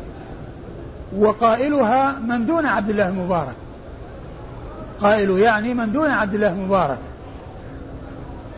[1.19, 3.55] وقائلها من دون عبد الله المبارك
[5.01, 6.99] قائل يعني من دون عبد الله المبارك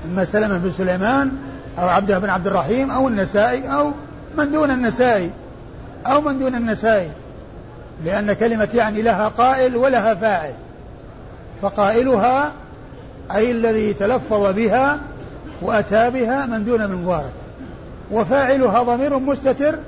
[0.05, 1.33] أما سلمة بن سليمان
[1.79, 3.93] أو عبده بن عبد الرحيم أو النسائي أو
[4.39, 5.31] من دون النسائي
[6.07, 7.11] أو من دون النسائي.
[8.05, 10.53] لأن كلمة يعني لها قائل ولها فاعل.
[11.63, 12.53] فقائلها
[13.35, 15.01] أي الذي تلفظ بها
[15.63, 17.33] وأتى بها من دون ابن المبارك
[18.11, 19.79] وفاعلها ضمير مستتر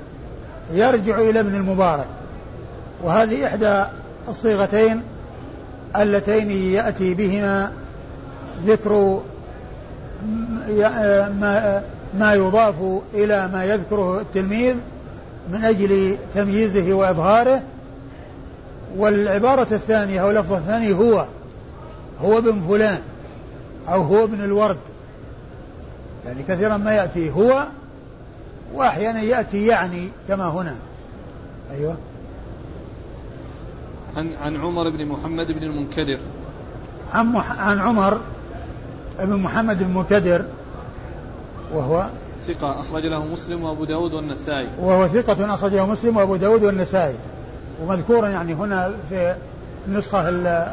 [0.71, 2.07] يرجع إلى ابن المبارك.
[3.03, 3.83] وهذه إحدى
[4.27, 5.01] الصيغتين
[5.95, 7.71] اللتين يأتي بهما
[8.65, 9.21] ذكر
[12.13, 12.75] ما يضاف
[13.13, 14.75] إلى ما يذكره التلميذ
[15.51, 17.61] من أجل تمييزه وإظهاره.
[18.97, 21.25] والعبارة الثانية أو اللفظ الثاني هو
[22.21, 22.99] هو ابن فلان
[23.89, 24.77] أو هو ابن الورد.
[26.25, 27.67] يعني كثيرا ما يأتي هو
[28.73, 30.75] وأحيانا يأتي يعني كما هنا.
[31.71, 31.97] أيوه.
[34.17, 36.19] عن عن عمر بن محمد بن المنكدر.
[37.11, 38.21] عن عن عمر
[39.19, 40.45] بن محمد بن المنكدر
[41.73, 42.09] وهو
[42.47, 44.67] ثقة أخرج له مسلم وأبو داود والنسائي.
[44.79, 47.15] وهو ثقة أخرجه مسلم وأبو داود والنسائي.
[47.81, 49.35] ومذكورا يعني هنا في
[49.87, 50.29] النسخة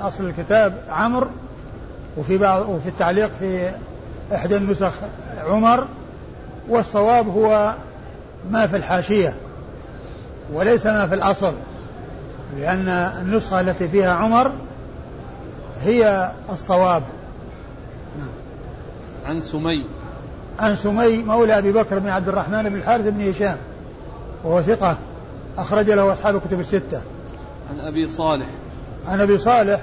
[0.09, 1.29] أصل الكتاب عمر
[2.17, 3.71] وفي بعض وفي التعليق في
[4.35, 4.93] إحدى النسخ
[5.47, 5.87] عمر
[6.69, 7.75] والصواب هو
[8.51, 9.35] ما في الحاشية
[10.53, 11.55] وليس ما في الأصل
[12.57, 14.53] لأن النسخة التي فيها عمر
[15.83, 17.03] هي الصواب.
[18.19, 18.29] نعم.
[19.27, 19.87] عن سمي.
[20.59, 23.57] عن سمي مولى أبي بكر بن عبد الرحمن بن الحارث بن هشام
[24.45, 24.99] وهو ثقة
[25.59, 27.03] أخرج له أصحاب الكتب الستة.
[27.71, 28.47] عن أبي صالح.
[29.07, 29.81] عن أبي صالح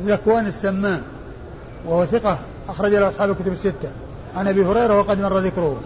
[0.00, 1.02] ذكوان السمان
[1.86, 3.90] وهو ثقة أخرج له أصحاب الكتب الستة.
[4.34, 5.80] عن أبي هريرة وقد مر ذكره.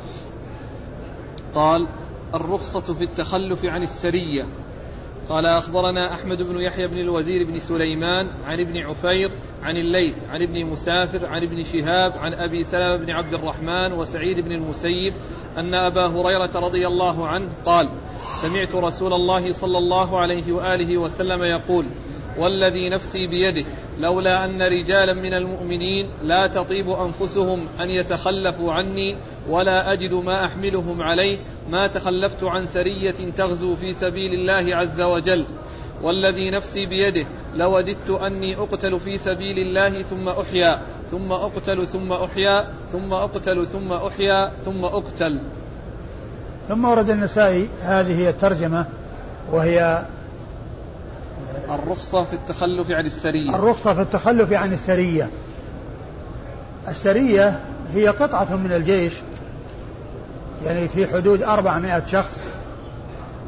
[1.55, 1.89] قال
[2.35, 4.45] الرخصة في التخلف عن السرية.
[5.29, 9.31] قال أخبرنا أحمد بن يحيى بن الوزير بن سليمان عن ابن عفير
[9.63, 14.41] عن الليث عن ابن مسافر عن ابن شهاب عن أبي سلمة بن عبد الرحمن وسعيد
[14.41, 15.13] بن المسيب
[15.59, 17.89] أن أبا هريرة رضي الله عنه قال
[18.43, 21.87] سمعت رسول الله صلى الله عليه وآله وسلم يقول
[22.39, 23.69] والذي نفسي بيده
[24.01, 31.03] لولا أن رجالا من المؤمنين لا تطيب أنفسهم أن يتخلفوا عني ولا أجد ما أحملهم
[31.03, 35.47] عليه ما تخلفت عن سرية تغزو في سبيل الله عز وجل.
[36.03, 42.67] والذي نفسي بيده لوددت أني أقتل في سبيل الله ثم أحيا ثم أقتل ثم أحيا
[42.93, 45.41] ثم أقتل ثم أحيا ثم أقتل.
[46.69, 48.87] ثم ورد النسائي هذه الترجمة
[49.53, 50.07] وهي
[51.71, 53.55] الرخصة في التخلف عن السرية.
[53.55, 55.31] الرخصة في التخلف عن السرية.
[56.89, 57.61] السرية
[57.95, 59.15] هي قطعة من الجيش
[60.65, 62.49] يعني في حدود أربعمائة شخص.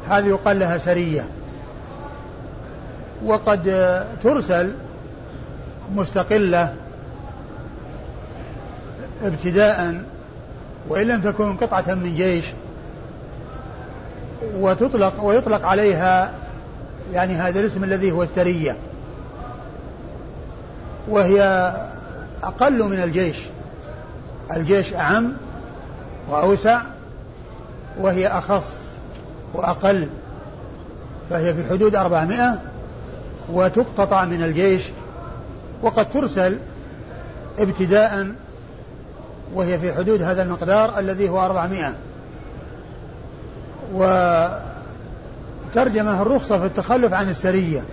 [0.09, 1.27] هذه يقال لها سرية.
[3.25, 3.63] وقد
[4.23, 4.75] ترسل
[5.95, 6.73] مستقلة
[9.23, 10.01] ابتداء
[10.89, 12.45] وإن لم تكن قطعة من جيش
[14.57, 16.31] وتطلق ويطلق عليها
[17.13, 18.77] يعني هذا الاسم الذي هو السرية
[21.07, 21.41] وهي
[22.43, 23.45] أقل من الجيش.
[24.55, 25.33] الجيش أعم
[26.29, 26.81] وأوسع
[27.99, 28.87] وهي أخص
[29.53, 30.09] وأقل.
[31.29, 32.59] فهي في حدود أربعمائة
[33.53, 34.89] وتقتطع من الجيش.
[35.81, 36.59] وقد ترسل
[37.59, 38.31] ابتداء
[39.53, 41.95] وهي في حدود هذا المقدار الذي هو أربعمائة.
[45.75, 47.83] وترجمه الرخصة في التخلف عن السرية.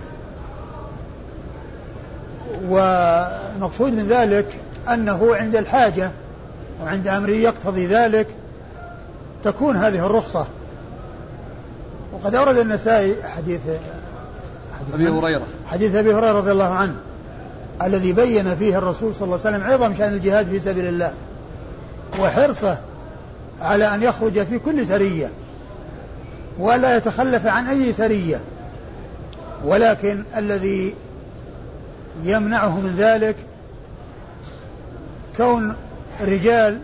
[2.67, 4.45] والمقصود من ذلك
[4.93, 6.11] أنه عند الحاجة
[6.83, 8.27] وعند أمر يقتضي ذلك
[9.43, 10.47] تكون هذه الرخصة.
[12.13, 13.61] وقد أورد النسائي حديث
[14.79, 15.45] حديث أبي هريرة.
[15.67, 16.95] حديث أبي هريرة رضي الله عنه
[17.81, 21.13] الذي بين فيه الرسول صلى الله عليه وسلم عظم شأن الجهاد في سبيل الله
[22.19, 22.77] وحرصه
[23.59, 25.29] على أن يخرج في كل سرية.
[26.59, 28.41] ولا يتخلف عن أي سرية
[29.63, 30.95] ولكن الذي
[32.23, 33.35] يمنعه من ذلك
[35.37, 35.75] كون
[36.21, 36.79] رجال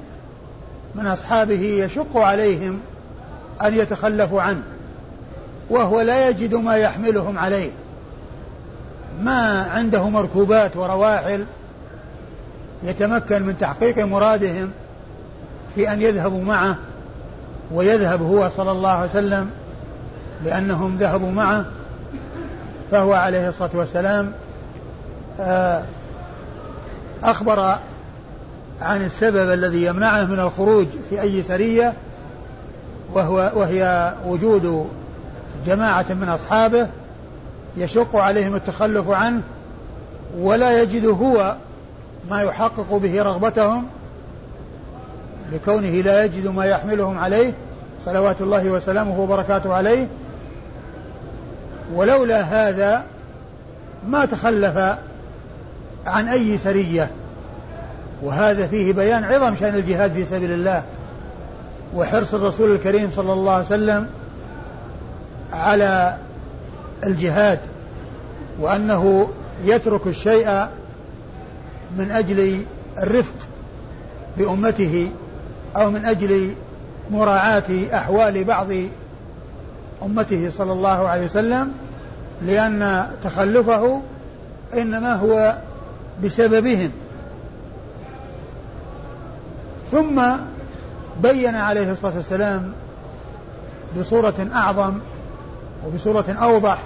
[0.95, 2.79] من أصحابه يشق عليهم
[3.61, 4.63] أن يتخلفوا عنه
[5.69, 7.71] وهو لا يجد ما يحملهم عليه.
[9.21, 11.45] ما عنده مركوبات ورواحل
[12.83, 14.71] يتمكن من تحقيق مرادهم
[15.75, 16.77] في أن يذهبوا معه
[17.71, 19.49] ويذهب هو صلى الله عليه وسلم
[20.45, 21.65] لأنهم ذهبوا معه
[22.91, 24.31] فهو عليه الصلاة والسلام
[25.39, 25.83] آه،
[27.23, 27.75] أخبر
[28.81, 31.93] عن السبب الذي يمنعه من الخروج في أي سرية
[33.13, 34.87] وهو وهي وجود
[35.65, 36.87] جماعة من أصحابه
[37.77, 39.41] يشق عليهم التخلف عنه
[40.37, 41.55] ولا يجد هو
[42.29, 43.85] ما يحقق به رغبتهم
[45.51, 47.53] لكونه لا يجد ما يحملهم عليه
[48.05, 50.07] صلوات الله وسلامه وبركاته عليه.
[51.93, 53.03] ولولا هذا
[54.07, 54.97] ما تخلف
[56.05, 57.11] عن أي سرية.
[58.21, 60.83] وهذا فيه بيان عظم شأن الجهاد في سبيل الله
[61.95, 64.07] وحرص الرسول الكريم صلى الله عليه وسلم
[65.53, 66.17] على
[67.03, 67.59] الجهاد
[68.59, 69.29] وأنه
[69.65, 70.67] يترك الشيء
[71.97, 72.61] من أجل
[72.97, 73.35] الرفق
[74.37, 75.11] بأمته
[75.75, 76.53] أو من أجل
[77.11, 78.67] مراعاة أحوال بعض
[80.03, 81.71] أمته صلى الله عليه وسلم
[82.41, 84.01] لأن تخلفه
[84.73, 85.57] إنما هو
[86.23, 86.91] بسببهم.
[89.91, 90.21] ثم
[91.21, 92.71] بين عليه الصلاة والسلام
[93.99, 94.99] بصورة أعظم
[95.85, 96.83] وبصورة أوضح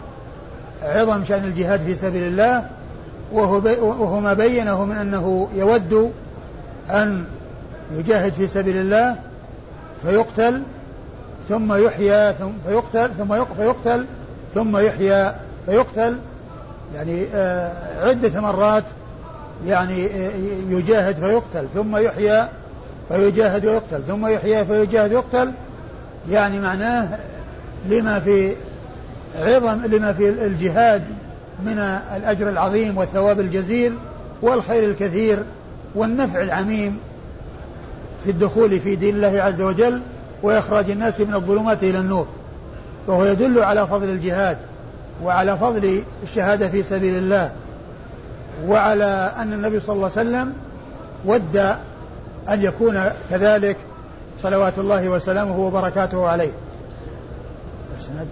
[0.81, 2.65] عظم شأن الجهاد في سبيل الله
[3.31, 6.11] وهو, ما بينه من أنه يود
[6.89, 7.25] أن
[7.91, 9.15] يجاهد في سبيل الله
[10.03, 10.63] فيقتل
[11.49, 14.05] ثم يحيى ثم فيقتل ثم فيقتل
[14.53, 16.19] ثم يحيى فيقتل.
[16.95, 17.71] يعني آه،
[18.07, 18.83] عدة مرات
[19.65, 20.31] يعني آه،
[20.69, 22.47] يجاهد فيقتل ثم يحيى
[23.07, 25.53] فيجاهد ويقتل ثم يحيى فيجاهد ويقتل.
[26.29, 27.19] يعني معناه
[27.89, 28.53] لما في
[29.35, 31.03] عظم لما في الجهاد
[31.65, 31.79] من
[32.17, 33.93] الأجر العظيم والثواب الجزيل
[34.41, 35.43] والخير الكثير
[35.95, 36.97] والنفع العميم
[38.23, 40.01] في الدخول في دين الله عز وجل
[40.43, 42.27] وإخراج الناس من الظلمات إلى النور.
[43.07, 44.57] وهو يدل على فضل الجهاد
[45.23, 47.51] وعلى فضل الشهادة في سبيل الله.
[48.67, 50.53] وعلى أن النبي صلى الله عليه وسلم
[51.25, 51.55] ود
[52.49, 53.77] أن يكون كذلك
[54.41, 56.51] صلوات الله وسلامه وبركاته عليه.
[57.95, 58.27] السند.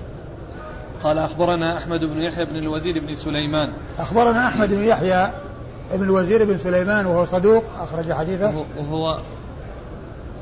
[1.04, 3.74] قال أخبرنا أحمد بن يحيى بن الوزير بن سليمان.
[4.00, 5.32] أخبرنا أحمد بن يحيى
[5.93, 8.65] بن الوزير بن سليمان وهو صدوق أخرج حديثه.
[8.78, 9.19] وهو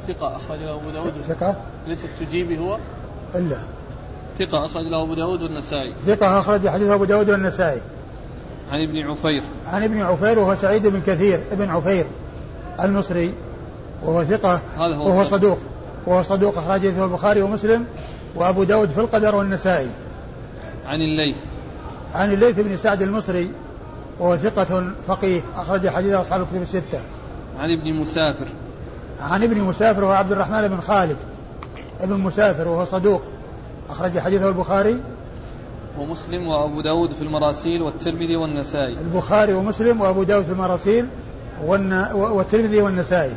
[0.09, 1.11] ثقة أخرج له أبو داود.
[1.27, 1.55] ثقة؟
[1.87, 2.77] ليس التجيبي هو؟
[3.35, 3.57] إلا.
[4.39, 5.93] ثقة أخرج له أبو داود والنسائي.
[6.07, 7.81] ثقة أخرج حديث أبو داود والنسائي.
[8.71, 9.43] عن ابن عفير.
[9.65, 11.39] عن ابن عفير وهو سعيد بن كثير.
[11.51, 12.05] ابن عفير
[12.83, 13.33] المصري
[14.03, 15.57] وهو ثقة هذا هو وهو صدوق.
[16.07, 17.85] وهو صدوق أخرج حديثه البخاري ومسلم
[18.35, 19.89] وأبو داود في القدر والنسائي.
[20.85, 21.37] عن الليث.
[22.13, 23.51] عن الليث بن سعد المصري
[24.19, 27.01] وهو ثقة فقيه أخرج حديث أصحاب الكتب الستة.
[27.59, 28.47] عن ابن مسافر.
[29.21, 31.17] عن ابن مسافر وهو عبد الرحمن بن خالد
[32.01, 33.21] ابن مسافر وهو صدوق.
[33.89, 35.01] أخرج حديثه البخاري.
[35.99, 38.97] ومسلم وأبو داود في المراسيل والترمذي والنسائي.
[39.01, 41.07] البخاري ومسلم وأبو داود في المراسيل
[42.13, 43.33] والترمذي والنسائي.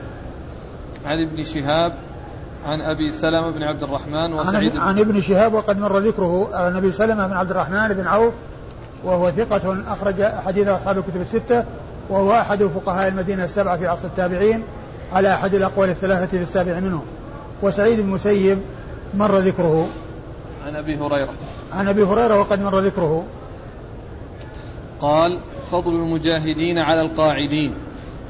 [1.05, 1.93] عن ابن شهاب
[2.67, 6.77] عن أبي سلمة بن عبد الرحمن وسعيد عن, عن ابن شهاب وقد مر ذكره عن
[6.77, 8.33] أبي سلمة بن عبد الرحمن بن عوف
[9.05, 11.65] وهو ثقة أخرج حديث أصحاب الكتب الستة
[12.11, 14.63] وهو أحد فقهاء المدينة السبعة في عصر التابعين
[15.13, 17.05] على أحد الأقوال الثلاثة في السابع منهم
[17.63, 18.59] وسعيد بن المسيب
[19.15, 19.89] مر ذكره.
[20.67, 21.35] عن أبي هريرة.
[21.73, 23.27] عن أبي هريرة وقد مر ذكره.
[25.01, 25.39] قال
[25.71, 27.75] فضل المجاهدين على القاعدين.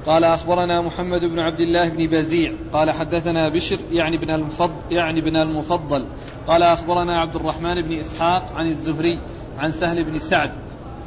[0.07, 2.53] قال أخبرنا محمد بن عبد الله بن بزيع.
[2.73, 6.07] قال حدثنا بشر يعني بن المفضل يعني بن المفضل.
[6.47, 9.21] قال أخبرنا عبد الرحمن بن إسحاق عن الزهري
[9.59, 10.51] عن سهل بن سعد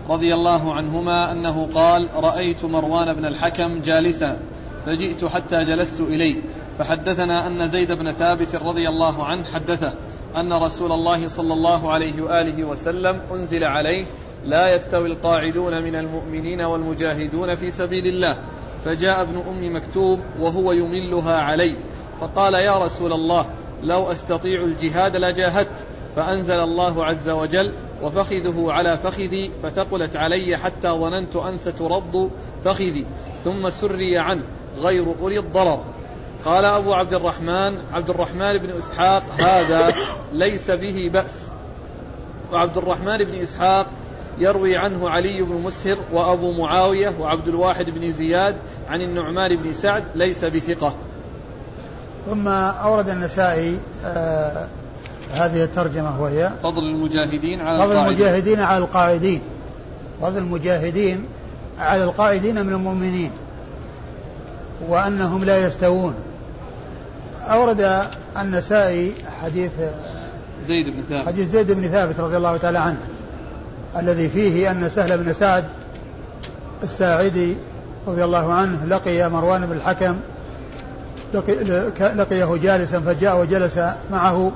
[0.09, 4.39] رضي الله عنهما أنه قال رأيت مروان بن الحكم جالسا.
[4.85, 6.41] فجئت حتى جلست إليه
[6.79, 9.93] فحدثنا أن زيد بن ثابت رضي الله عنه حدثه
[10.35, 14.05] أن رسول الله صلى الله عليه وآله وسلم أنزل عليه
[14.45, 18.37] لا يستوي القاعدون من المؤمنين والمجاهدون في سبيل الله
[18.85, 21.75] فجاء ابن أم مكتوب وهو يملها علي
[22.19, 23.45] فقال يا رسول الله
[23.83, 27.71] لو أستطيع الجهاد لجاهدت فأنزل الله عز وجل
[28.03, 32.31] وفخذه على فخذي فثقلت علي حتى ظننت أن سترد
[32.65, 33.05] فخذي
[33.43, 34.43] ثم سري عنه
[34.77, 35.83] غير أولي الضرر.
[36.45, 39.93] قال أبو عبد الرحمن عبد الرحمن بن إسحاق هذا
[40.33, 41.47] ليس به بأس.
[42.53, 43.87] وعبد الرحمن بن إسحاق
[44.37, 48.55] يروي عنه علي بن مسهر وأبو معاوية وعبد الواحد بن زياد
[48.89, 50.93] عن النعمان بن سعد ليس بثقة.
[52.25, 54.67] ثم أورد النسائي آه
[55.33, 58.17] هذه الترجمة وهي فضل المجاهدين على فضل القاعدين.
[58.17, 59.41] المجاهدين على القاعدين.
[60.21, 61.25] فضل المجاهدين
[61.79, 63.31] على القاعدين من المؤمنين.
[64.87, 66.13] وأنهم لا يستوون.
[67.41, 68.01] أورد
[68.41, 69.71] النسائي حديث
[70.67, 71.25] زيد بن ثابت.
[71.27, 72.97] حديث زيد بن ثابت رضي الله تعالى عنه
[73.97, 75.65] الذي فيه أن سهل بن سعد
[76.83, 77.55] الساعدي
[78.07, 80.15] رضي الله عنه لقي مروان بن الحكم
[82.15, 83.79] لقيه جالسا فجاء وجلس
[84.11, 84.51] معه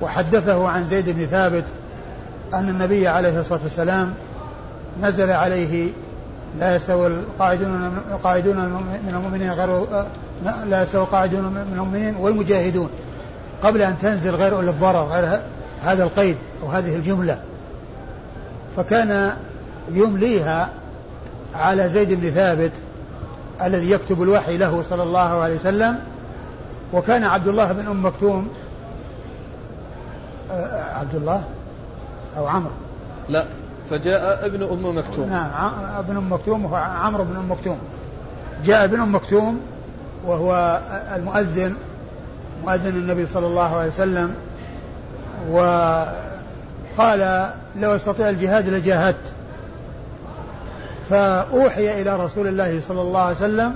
[0.00, 1.64] وحدثه عن زيد بن ثابت
[2.54, 4.14] أن النبي عليه الصلاة والسلام
[5.02, 5.90] نزل عليه
[6.58, 9.86] لا يستوي القاعدون القاعدون من المؤمنين غير
[10.66, 12.90] لا يستوي القاعدون من المؤمنين والمجاهدون
[13.62, 15.40] قبل أن تنزل غير أولي الضرر غير
[15.82, 17.38] هذا القيد أو هذه الجملة.
[18.76, 19.36] فكان
[19.92, 20.70] يمليها
[21.54, 22.72] على زيد بن ثابت
[23.62, 25.98] الذي يكتب الوحي له صلى الله عليه وسلم
[26.92, 28.48] وكان عبد الله بن أم مكتوم
[30.50, 31.44] آه، عبد الله
[32.36, 32.70] أو عمرو؟
[33.28, 33.44] لا.
[33.92, 35.30] فجاء ابن أم مكتوم.
[35.30, 37.78] نعم ابن أم مكتوم هو عمرو بن أم مكتوم.
[38.64, 39.60] جاء ابن أم مكتوم
[40.26, 40.80] وهو
[41.16, 41.74] المؤذن
[42.64, 44.34] مؤذن النبي صلى الله عليه وسلم
[45.50, 49.32] وقال لو استطيع الجهاد لجاهدت.
[51.10, 53.74] فأوحي إلى رسول الله صلى الله عليه وسلم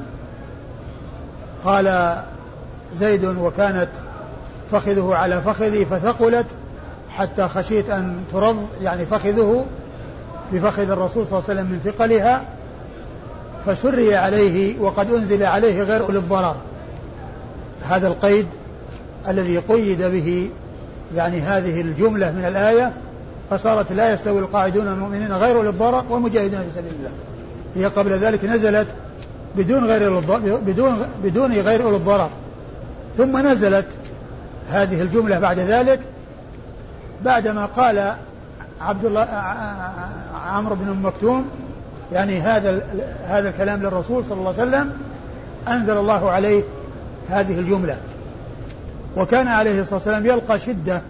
[1.65, 2.17] قال
[2.95, 3.89] زيد وكانت
[4.71, 6.47] فخذه على فخذي فثقلت
[7.11, 9.67] حتى خشيت أن ترض يعني فخذه
[10.53, 12.45] بفخذ الرسول صلى الله عليه وسلم من ثقلها
[13.67, 16.57] فسري عليه وقد أنزل عليه غير أولي الضرر.
[17.89, 18.47] هذا القيد
[19.29, 20.51] الذي قيد به
[21.15, 22.93] يعني هذه الجملة من الآية
[23.51, 27.11] فصارت لا يستوي القاعدون المؤمنين غير أولي الضرر والمجاهدون في سبيل الله.
[27.75, 28.89] هي قبل ذلك نزلت
[29.57, 30.21] بدون غير
[30.67, 32.31] بدون بدون غير أولي الضرر.
[33.17, 33.87] ثم نزلت
[34.71, 36.01] هذه الجملة بعد ذلك
[37.25, 38.17] بعدما قال
[38.81, 39.29] عبد الله
[40.47, 41.47] عمرو بن ام مكتوم.
[42.13, 42.83] يعني هذا
[43.25, 44.93] هذا الكلام للرسول صلى الله عليه وسلم.
[45.69, 46.63] أنزل الله عليه
[47.31, 47.97] هذه الجملة.
[49.17, 51.03] وكان عليه الصلاة والسلام يلقى شدة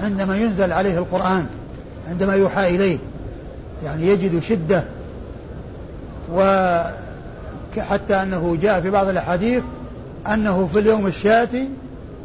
[0.00, 1.46] عندما ينزل عليه القرآن
[2.08, 2.98] عندما يوحى إليه.
[3.84, 4.84] يعني يجد شدة.
[6.32, 9.62] وحتى أنه جاء في بعض الأحاديث
[10.26, 11.68] أنه في اليوم الشاتي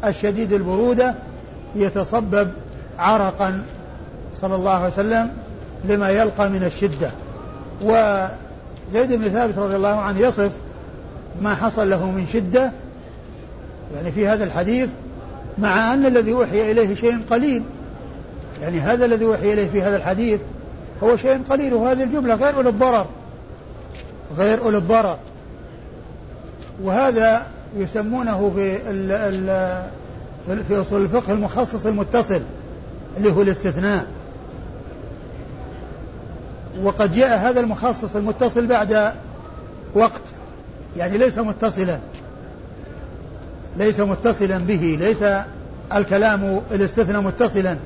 [0.04, 1.14] الشديد البرودة
[1.74, 2.50] يتصبب
[2.98, 3.62] عرقا.
[4.40, 5.30] صلى الله عليه وسلم
[5.84, 7.10] لما يلقى من الشدة.
[7.82, 10.52] وزيد بن ثابت رضي الله عنه يصف
[11.42, 12.72] ما حصل له من شدة
[13.94, 14.88] يعني في هذا الحديث
[15.58, 17.62] مع أن الذي أوحي إليه شيء قليل.
[18.62, 20.40] يعني هذا الذي أوحي إليه في هذا الحديث
[21.02, 23.06] هو شيء قليل وهذه الجملة غير أولي الضرر.
[24.36, 25.16] غير أولي الضرر.
[26.82, 29.12] وهذا يسمونه في ال
[30.48, 32.40] ال في أصول الفقه المخصص المتصل
[33.16, 34.06] اللي هو الاستثناء.
[36.82, 39.12] وقد جاء هذا المخصص المتصل بعد
[39.94, 40.22] وقت
[40.96, 41.98] يعني ليس متصلا.
[43.76, 45.24] ليس متصلا به ليس
[45.94, 47.76] الكلام الاستثناء متصلا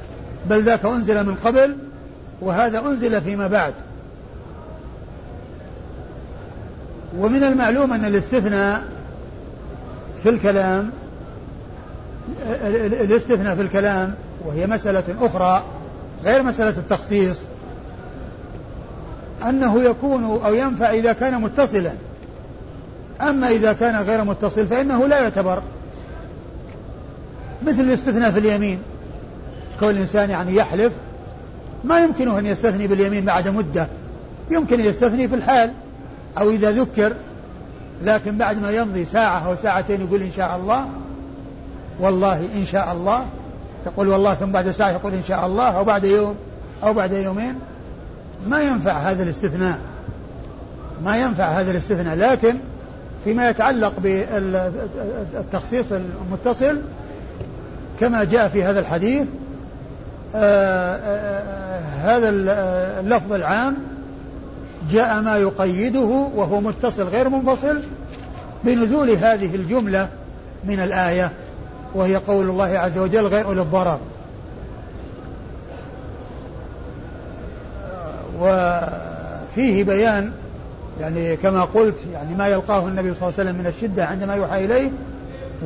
[0.50, 1.76] بل ذاك أنزل من قبل
[2.40, 3.74] وهذا أنزل فيما بعد.
[7.18, 8.82] ومن المعلوم أن الاستثناء
[10.22, 10.90] في الكلام
[13.00, 14.14] الاستثناء في الكلام
[14.44, 15.64] وهي مسألة أخرى
[16.24, 17.40] غير مسألة التخصيص
[19.48, 21.92] أنه يكون أو ينفع إذا كان متصلا.
[23.20, 25.62] أما إذا كان غير متصل فإنه لا يعتبر.
[27.66, 28.78] مثل الاستثناء في اليمين.
[29.80, 30.92] كون الإنسان يعني يحلف.
[31.84, 33.88] ما يمكنه أن يستثني باليمين بعد مدة.
[34.50, 35.72] يمكن يستثني في الحال.
[36.38, 37.14] أو إذا ذكر.
[38.02, 40.88] لكن بعد ما يمضي ساعة أو ساعتين يقول إن شاء الله.
[42.00, 43.26] والله إن شاء الله.
[43.86, 45.68] يقول والله ثم بعد ساعة يقول إن شاء الله.
[45.78, 46.34] أو بعد يوم.
[46.84, 47.54] أو بعد يومين.
[48.48, 49.78] ما ينفع هذا الاستثناء.
[51.04, 52.16] ما ينفع هذا الاستثناء.
[52.16, 52.56] لكن
[53.24, 56.80] فيما يتعلق بالتخصيص المتصل
[58.00, 59.26] كما جاء في هذا الحديث
[60.34, 62.28] آآ آآ هذا
[63.00, 63.76] اللفظ العام
[64.90, 67.82] جاء ما يقيده وهو متصل غير منفصل
[68.64, 70.08] بنزول هذه الجملة
[70.64, 71.30] من الآية
[71.94, 73.98] وهي قول الله عز وجل غير أولي الضرر.
[78.40, 80.32] وفيه بيان
[81.00, 84.64] يعني كما قلت يعني ما يلقاه النبي صلى الله عليه وسلم من الشدة عندما يوحى
[84.64, 84.90] إليه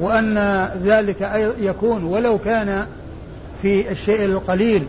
[0.00, 0.38] وأن
[0.84, 2.86] ذلك يكون ولو كان
[3.62, 4.86] في الشيء القليل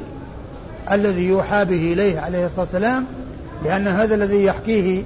[0.92, 3.06] الذي يوحى به إليه عليه الصلاة والسلام
[3.66, 5.04] لأن هذا الذي يحكيه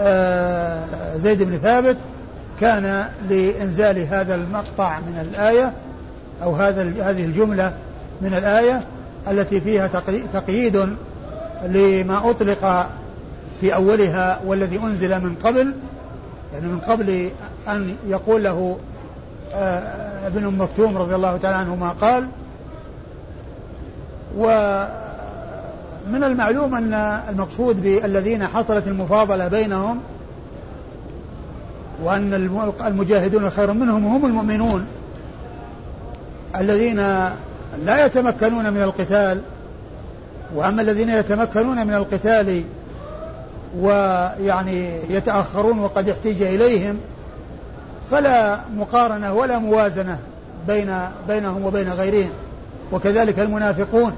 [0.00, 1.96] آه، زيد بن ثابت
[2.60, 5.72] كان لإنزال هذا المقطع من الآية
[6.42, 7.72] أو هذا هذه الجملة
[8.20, 8.82] من الآية
[9.30, 9.86] التي فيها
[10.32, 10.96] تقييد
[11.66, 12.88] لما أطلق
[13.60, 15.74] في أولها والذي أنزل من قبل
[16.54, 17.30] يعني من قبل
[17.68, 18.78] أن يقول له
[19.54, 22.28] آه، ابن أم مكتوم رضي الله تعالى عنه ما قال
[24.36, 26.94] ومن المعلوم أن
[27.28, 30.00] المقصود بالذين حصلت المفاضلة بينهم
[32.02, 32.34] وأن
[32.86, 34.86] المجاهدون خير منهم هم المؤمنون
[36.56, 36.96] الذين
[37.84, 39.42] لا يتمكنون من القتال
[40.54, 42.62] وأما الذين يتمكنون من القتال
[43.78, 46.98] ويعني يتأخرون وقد احتيج إليهم
[48.10, 50.18] فلا مقارنة ولا موازنة
[50.66, 52.30] بين بينهم وبين غيرهم.
[52.92, 54.12] وكذلك المنافقون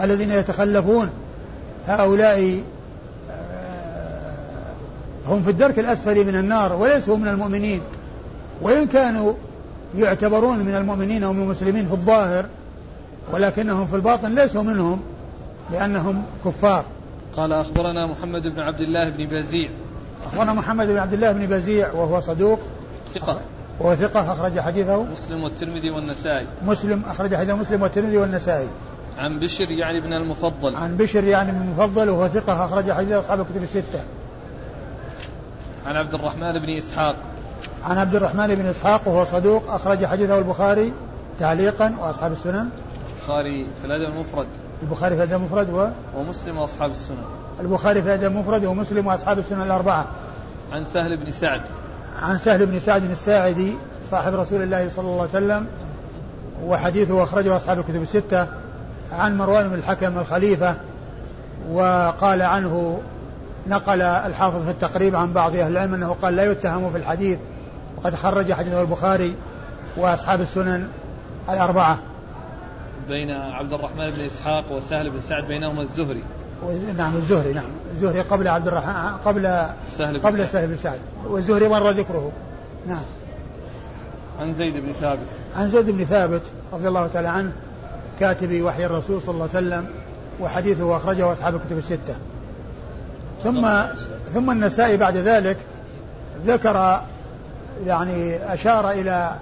[0.00, 1.10] الذين يتخلفون
[1.88, 2.60] هؤلاء
[3.30, 4.34] آه،
[5.26, 7.80] هم في الدرك الأسفل من النار وليسوا من المؤمنين.
[8.62, 9.32] وإن كانوا
[9.96, 12.46] يعتبرون من المؤمنين ومن المسلمين في الظاهر
[13.32, 15.00] ولكنهم في الباطن ليسوا منهم
[15.72, 16.84] لأنهم كفار.
[17.36, 19.70] قال أخبرنا محمد بن عبد الله بن بزيع.
[20.26, 22.58] أخبرنا محمد بن عبد الله بن بزيع وهو صدوق.
[23.14, 23.40] ثقة.
[23.80, 25.02] وهو ثقة أخرج حديثه.
[25.02, 26.46] مسلم والترمذي والنسائي.
[26.62, 28.68] مسلم أخرج حديثه مسلم والترمذي والنسائي.
[29.18, 30.76] عن بشر يعني بن المفضل.
[30.76, 34.00] عن بشر يعني بن المفضل وهو ثقة أخرج حديثه أصحاب الكتب الستة.
[35.86, 37.16] عن عبد الرحمن بن إسحاق.
[37.82, 40.92] عن عبد الرحمن بن إسحاق وهو صدوق أخرج حديثه البخاري
[41.40, 42.68] تعليقا وأصحاب السنن.
[43.16, 44.46] البخاري في الأدب المفرد.
[44.82, 47.24] البخاري في الأدب المفرد و ومسلم وأصحاب السنن.
[47.60, 50.06] البخاري في الأدب المفرد ومسلم وأصحاب السنن الأربعة.
[50.72, 51.60] عن سهل بن سعد.
[52.22, 53.74] عن سهل بن سعد الساعدي
[54.10, 55.66] صاحب رسول الله صلى الله عليه وسلم
[56.64, 58.46] وحديثه أخرجه أصحاب الكتب الستة.
[59.12, 60.76] عن مروان بن الحكم الخليفة
[61.70, 63.00] وقال عنه
[63.66, 67.38] نقل الحافظ في التقريب عن بعض أهل العلم أنه قال لا يتهم في الحديث
[67.96, 69.34] وقد خرج حديثه البخاري
[69.96, 70.88] وأصحاب السنن
[71.48, 71.98] الأربعة.
[73.08, 76.22] بين عبد الرحمن بن إسحاق وسهل بن سعد بينهما الزهري.
[76.96, 77.70] نعم الزهري نعم.
[77.92, 79.42] الزهري قبل عبد الرحمن قبل
[79.90, 80.46] سهل قبل سعد.
[80.46, 81.00] سهل بن سعد.
[81.26, 82.32] والزهري مر ذكره.
[82.86, 83.04] نعم.
[84.38, 85.26] عن زيد بن ثابت.
[85.56, 86.42] عن زيد بن ثابت
[86.72, 87.52] رضي الله تعالى عنه
[88.20, 89.86] كاتب وحي الرسول صلى الله عليه وسلم
[90.40, 92.16] وحديثه أخرجه أصحاب الكتب الستة.
[93.44, 93.68] ثم
[94.34, 95.56] ثم النسائي بعد ذلك
[96.46, 97.00] ذكر
[97.86, 99.36] يعني أشار إلى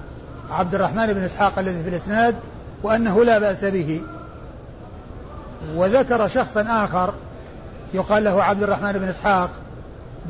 [0.51, 2.35] عبد الرحمن بن إسحاق الذي في الإسناد
[2.85, 4.01] وأنه لا بأس به.
[5.75, 7.15] وذكر شخصا آخر
[7.95, 9.51] يقال له عبد الرحمن بن إسحاق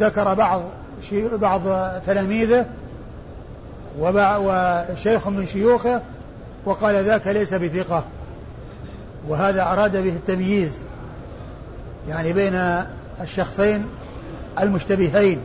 [0.01, 0.63] ذكر بعض
[1.33, 1.61] بعض
[2.07, 2.67] تلاميذه
[3.99, 6.03] وشيخ من شيوخه
[6.65, 8.05] وقال ذاك ليس بثقة.
[9.29, 10.83] وهذا أراد به التمييز
[12.09, 12.85] يعني بين
[13.21, 13.87] الشخصين
[14.61, 15.41] المشتبهين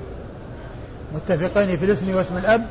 [1.16, 2.66] متفقين في الاسم واسم الأب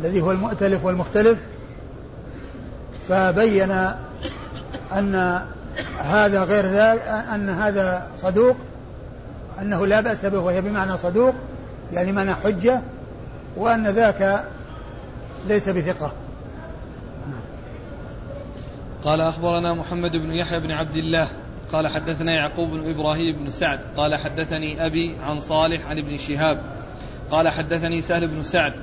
[0.00, 1.38] الذي هو المؤتلف والمختلف.
[3.08, 3.70] فبين
[4.92, 5.42] أن
[5.98, 7.02] هذا غير ذلك
[7.34, 8.56] أن هذا صدوق
[9.62, 11.34] أنه لا بأس به وهي بمعنى صدوق
[11.92, 12.82] يعني معنى حجة
[13.56, 14.44] وأن ذاك
[15.48, 16.12] ليس بثقة.
[19.04, 21.30] قال أخبرنا محمد بن يحيى بن عبد الله
[21.72, 26.60] قال حدثنا يعقوب بن إبراهيم بن سعد قال حدثني أبي عن صالح عن ابن شهاب
[27.30, 28.74] قال حدثني سهل بن سعد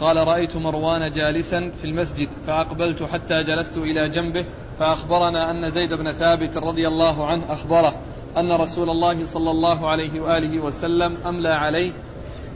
[0.00, 4.44] قال رأيت مروان جالسا في المسجد فأقبلت حتى جلست إلى جنبه
[4.78, 7.94] فأخبرنا أن زيد بن ثابت رضي الله عنه أخبره
[8.36, 11.92] أن رسول الله صلى الله عليه وآله وسلم أملى عليه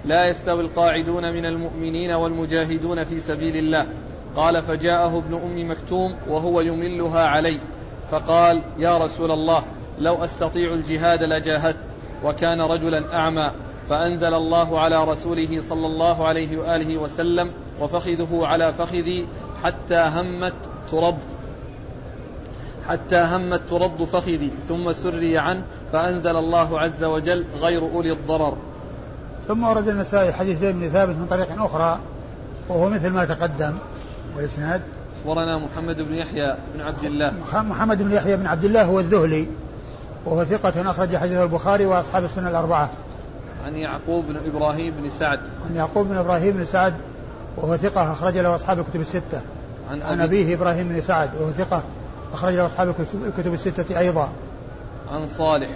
[0.04, 3.86] لا يستوي القاعدون من المؤمنين والمجاهدون في سبيل الله.
[4.36, 7.60] قال فجاءه ابن أم مكتوم وهو يملها علي
[8.10, 9.62] فقال يا رسول الله
[9.98, 11.78] لو أستطيع الجهاد لجاهدت
[12.24, 13.50] وكان رجلا أعمى
[13.90, 19.28] فأنزل الله على رسوله صلى الله عليه وآله وسلم وفخذه على فخذي
[19.62, 20.54] حتى همت
[20.90, 21.18] ترد
[22.88, 25.62] حتى همت ترد فخذي ثم سري عنه
[25.92, 28.56] فأنزل الله عز وجل غير أولي الضرر.
[29.48, 31.98] ثم ورد النسائي حديث زيد بن ثابت من طريق أخرى
[32.68, 33.74] وهو مثل ما تقدم
[34.36, 34.82] والإسناد.
[35.20, 37.30] اخبرنا محمد بن يحيى بن عبد الله.
[37.62, 39.48] محمد بن يحيى بن عبد الله هو الذهلي
[40.26, 42.90] وهو ثقة أخرج حديثه البخاري وأصحاب السنة الأربعة.
[43.64, 45.38] عن يعقوب بن إبراهيم بن سعد.
[45.38, 46.94] عن يعقوب بن إبراهيم بن سعد
[47.56, 49.40] وهو ثقة أخرج له أصحاب الكتب الستة.
[49.90, 51.84] عن عن أبي أبيه إبراهيم بن سعد وهو ثقة
[52.32, 54.32] أخرج له أصحاب الكتب الستة أيضا.
[55.08, 55.70] عن صالح.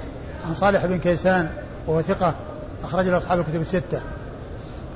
[0.45, 1.51] عن صالح بن كيسان
[1.87, 2.35] وهو ثقة
[2.85, 4.03] أخرج له أصحاب الكتب الستة.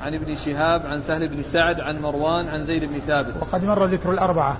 [0.01, 3.33] عن ابن شهاب عن سهل بن سعد عن مروان عن زيد بن ثابت.
[3.41, 4.57] وقد مر ذكر الأربعة.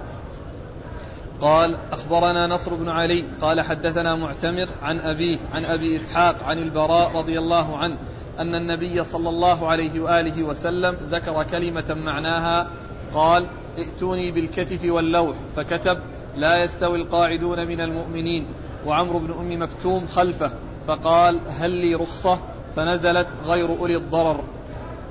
[1.41, 7.17] قال أخبرنا نصر بن علي قال حدثنا معتمر عن أبيه عن أبي إسحاق عن البراء
[7.17, 7.97] رضي الله عنه
[8.39, 12.67] أن النبي صلى الله عليه وآله وسلم ذكر كلمة معناها
[13.13, 13.45] قال
[13.77, 15.97] ائتوني بالكتف واللوح فكتب
[16.35, 18.47] لا يستوي القاعدون من المؤمنين
[18.85, 20.51] وعمرو بن أم مكتوم خلفه
[20.87, 22.39] فقال هل لي رخصة؟
[22.75, 24.43] فنزلت غير أولي الضرر.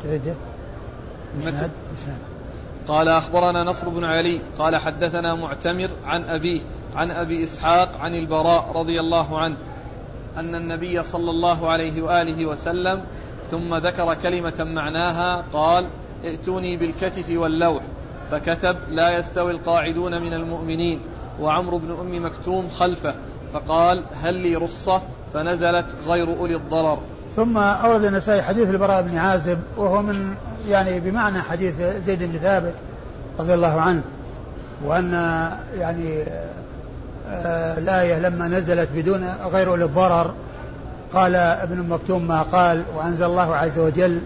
[0.03, 0.35] تعيده
[1.41, 1.70] إسناد
[2.89, 4.41] قال أخبرنا نصر بن علي.
[4.59, 6.61] قال حدثنا معتمر عن أبيه
[6.95, 9.57] عن أبي إسحاق عن البراء رضي الله عنه.
[10.39, 13.05] أن النبي صلى الله عليه وآله وسلم
[13.51, 15.89] ثم ذكر كلمة معناها قال
[16.24, 17.82] ائتوني بالكتف واللوح
[18.30, 21.01] فكتب لا يستوي القاعدون من المؤمنين
[21.41, 23.14] وعمرو بن أم مكتوم خلفه
[23.53, 25.03] فقال هل لي رخصة؟
[25.34, 26.99] فنزلت غير أولي الضرر
[27.36, 30.34] ثم أورد النسائي حديث البراء بن عازب وهو من
[30.68, 32.74] يعني بمعنى حديث زيد بن ثابت
[33.41, 34.03] رضي الله عنه
[34.84, 35.12] وأن
[35.78, 36.24] يعني
[37.79, 40.35] الآية لما نزلت بدون غير أولي الضرر
[41.12, 44.22] قال ابن مكتوم ما قال وأنزل الله عز وجل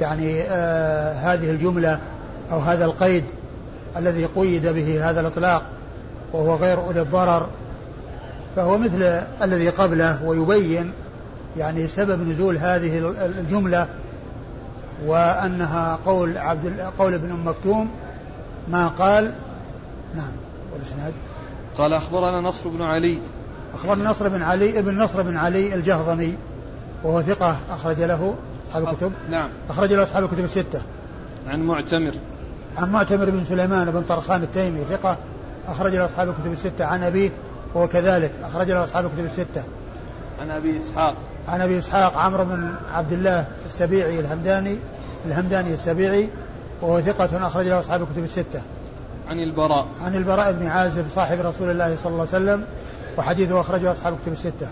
[0.00, 2.00] يعني آه هذه الجملة
[2.52, 3.24] أو هذا القيد
[3.96, 5.62] الذي قيد به هذا الإطلاق
[6.32, 7.46] وهو غير أولي الضرر
[8.56, 9.02] فهو مثل
[9.42, 10.92] الذي قبله ويبين
[11.56, 13.88] يعني سبب نزول هذه الجملة
[15.06, 17.90] وأنها قول عبد قول ابن مكتوم
[18.68, 19.32] ما قال.
[20.16, 20.32] نعم
[20.72, 21.12] والإسناد
[21.78, 23.18] قال أخبرنا نصر بن علي.
[23.74, 26.36] أخبرنا نصر بن علي ابن نصر بن علي الجهضمي
[27.04, 28.34] وهو ثقة أخرج له
[28.68, 29.12] أصحاب الكتب.
[29.30, 29.48] نعم.
[29.68, 30.82] أخرج له أصحاب الكتب الستة.
[31.46, 32.12] عن معتمر.
[32.76, 35.16] عن معتمر بن سليمان بن طرخان التيمي ثقة
[35.66, 36.84] أخرج له أصحاب الكتب الستة.
[36.84, 37.30] عن أبيه
[37.74, 39.64] وهو كذلك أخرج له أصحاب الكتب الستة.
[40.40, 41.16] عن أبي إسحاق.
[41.48, 44.78] عن أبي إسحاق عمرو بن عبد الله السبيعي الهمداني
[45.26, 46.28] الهمداني السبيعي
[46.82, 48.62] وهو ثقة أخرج له أصحاب الكتب الستة.
[49.30, 49.86] عن البراء.
[50.00, 52.64] عن البراء بن عازب صاحب رسول الله صلى الله عليه وسلم
[53.18, 54.68] وحديثه أخرجه أصحاب الكتب الستة.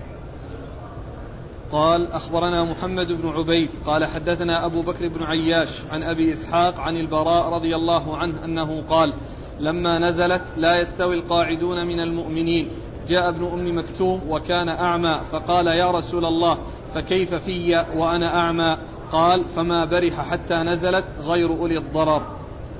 [1.73, 6.97] قال أخبرنا محمد بن عبيد قال حدثنا أبو بكر بن عياش عن أبي إسحاق عن
[6.97, 9.15] البراء رضي الله عنه أنه قال
[9.61, 12.71] لما نزلت لا يستوي القاعدون من المؤمنين.
[13.09, 16.59] جاء ابن أم مكتوم وكان أعمى فقال يا رسول الله
[16.95, 18.77] فكيف في وأنا أعمى؟
[19.13, 22.38] قال فما برح حتى نزلت غير أولي الضرر.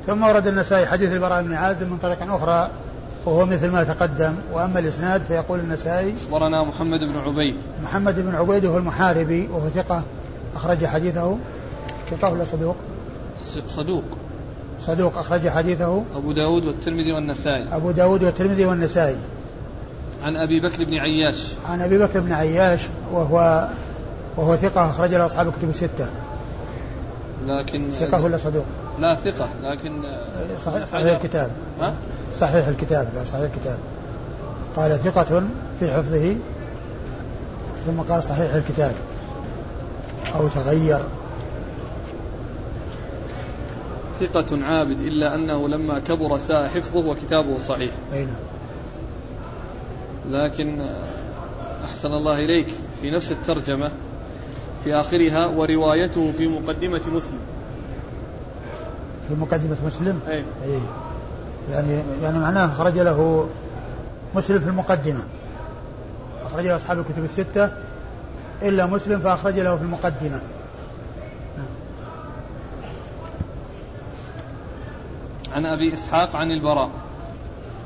[0.09, 2.71] ثم ورد النسائي حديث البراء بن عازم من طريق أخرى
[3.27, 4.35] وهو مثل ما تقدم.
[4.53, 7.57] وأما الإسناد فيقول النسائي أخبرنا محمد بن عبيد.
[7.83, 10.03] محمد بن عبيد هو المحاربي وهو ثقة
[10.55, 11.39] أخرج حديثه.
[12.11, 12.77] ثقة ولا صدوق؟
[13.67, 14.05] صدوق.
[14.81, 16.03] صدوق أخرج حديثه.
[16.15, 17.77] أبو داود والترمذي والنسائي.
[17.77, 19.17] أبو داود والترمذي والنسائي.
[20.23, 21.53] عن أبي بكر بن عياش.
[21.69, 23.69] عن أبي بكر بن عياش وهو
[24.37, 26.09] وهو ثقة أخرج له أصحاب الكتب الستة.
[27.47, 28.65] لكن ثقة ولا صدوق؟
[29.01, 30.03] لا ثقة لكن
[30.65, 31.51] صحيح, صحيح الكتاب.
[31.81, 31.95] ها؟
[32.35, 33.79] صحيح الكتاب قال صحيح الكتاب.
[34.77, 35.43] قال ثقة
[35.79, 36.37] في حفظه
[37.87, 38.95] ثم قال صحيح الكتاب.
[40.35, 41.01] أو تغير.
[44.21, 47.91] ثقة عابد إلا أنه لما كبر ساء حفظه وكتابه صحيح.
[48.13, 48.35] أي نعم.
[50.31, 50.81] لكن
[51.85, 52.67] أحسن الله إليك.
[53.03, 53.91] في نفس الترجمة
[54.85, 57.39] في آخرها وروايته في مقدمة مسلم.
[59.29, 60.81] في مقدمة مسلم؟ أي, أي.
[61.71, 63.49] يعني يعني معناه خرج له
[64.35, 65.25] مسلم في المقدمة.
[66.43, 67.71] أخرج له أصحاب الكتب الستة
[68.63, 70.41] إلا مسلم فأخرج له في المقدمة.
[71.59, 71.67] نعم.
[75.51, 76.91] عن أبي إسحاق عن البراء.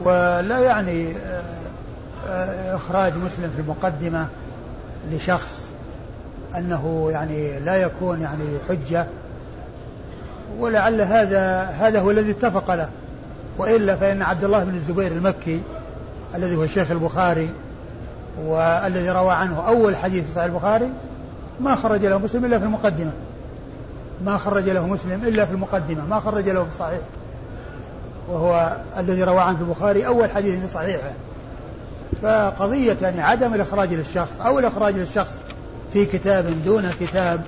[0.01, 1.43] ولا يعني آه،
[2.26, 4.28] آه، إخراج مسلم في المقدمة
[5.11, 5.68] لشخص
[6.57, 9.07] أنه يعني لا يكون يعني حجة
[10.59, 12.88] ولعل هذا هذا هو الذي اتفق له.
[13.59, 15.62] وإلا فإن عبد الله بن الزبير المكي
[16.34, 17.51] الذي هو شيخ البخاري
[18.45, 20.90] والذي روى عنه أول حديث في صحيح البخاري
[21.61, 23.12] ما خرج له مسلم إلا في المقدمة.
[24.24, 27.03] ما خرج له مسلم إلا في المقدمة ما خرج له في الصحيح
[28.28, 31.12] وهو الذي روى عنه البخاري أول حديث في صحيحه.
[32.22, 35.40] فقضية يعني عدم الإخراج للشخص أو الإخراج للشخص
[35.93, 37.40] في كتاب دون كتاب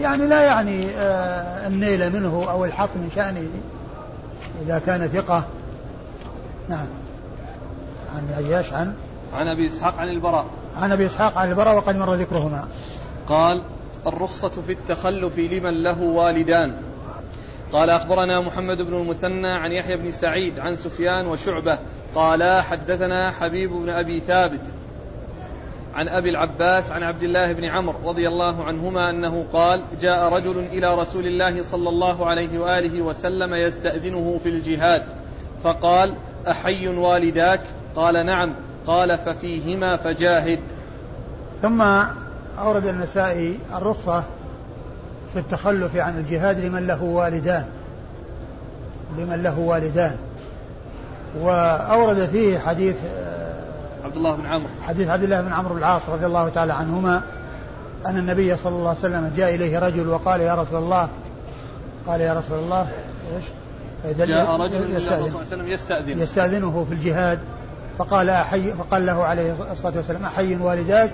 [0.00, 3.48] يعني لا يعني آه النيل منه أو الحط من شأنه
[4.62, 5.46] إذا كان ثقة.
[6.68, 6.86] نعم.
[8.14, 8.94] عن عياش عن؟
[9.34, 10.46] عن أبي إسحاق عن البراء.
[10.74, 12.68] عن أبي إسحاق عن البراء وقد مر ذكرهما.
[13.28, 13.64] قال
[14.06, 16.76] الرخصة في التخلف لمن له والدان.
[17.72, 21.78] قال أخبرنا محمد بن المثنى عن يحيى بن سعيد عن سفيان وشعبة
[22.14, 24.62] قالا حدثنا حبيب بن أبي ثابت.
[25.94, 30.58] عن أبي العباس عن عبد الله بن عمرو رضي الله عنهما أنه قال جاء رجل
[30.58, 35.02] إلى رسول الله صلى الله عليه وآله وسلم يستأذنه في الجهاد
[35.64, 36.14] فقال
[36.50, 37.60] أحي والداك؟
[37.96, 38.54] قال نعم.
[38.86, 40.60] قال ففيهما فجاهد.
[41.62, 41.82] ثم
[42.58, 44.24] أورد النسائي الرخصة
[45.32, 47.64] في التخلف عن الجهاد لمن له والدان
[49.18, 50.16] لمن له والدان.
[51.40, 52.96] وأورد فيه حديث
[54.04, 54.68] عبد الله بن عمرو.
[54.82, 57.22] حديث عبد الله بن عمرو بن العاص رضي الله تعالى عنهما
[58.06, 61.08] أن النبي صلى الله عليه وسلم جاء إليه رجل وقال يا رسول الله
[62.06, 62.88] قال يا رسول الله
[63.36, 63.44] إيش؟
[64.18, 67.38] جاء رجل الرسول صلى الله عليه وسلم يستأذن يستأذنه في الجهاد
[67.98, 71.10] فقال أحي فقال له عليه الصلاة والسلام أحي والداك؟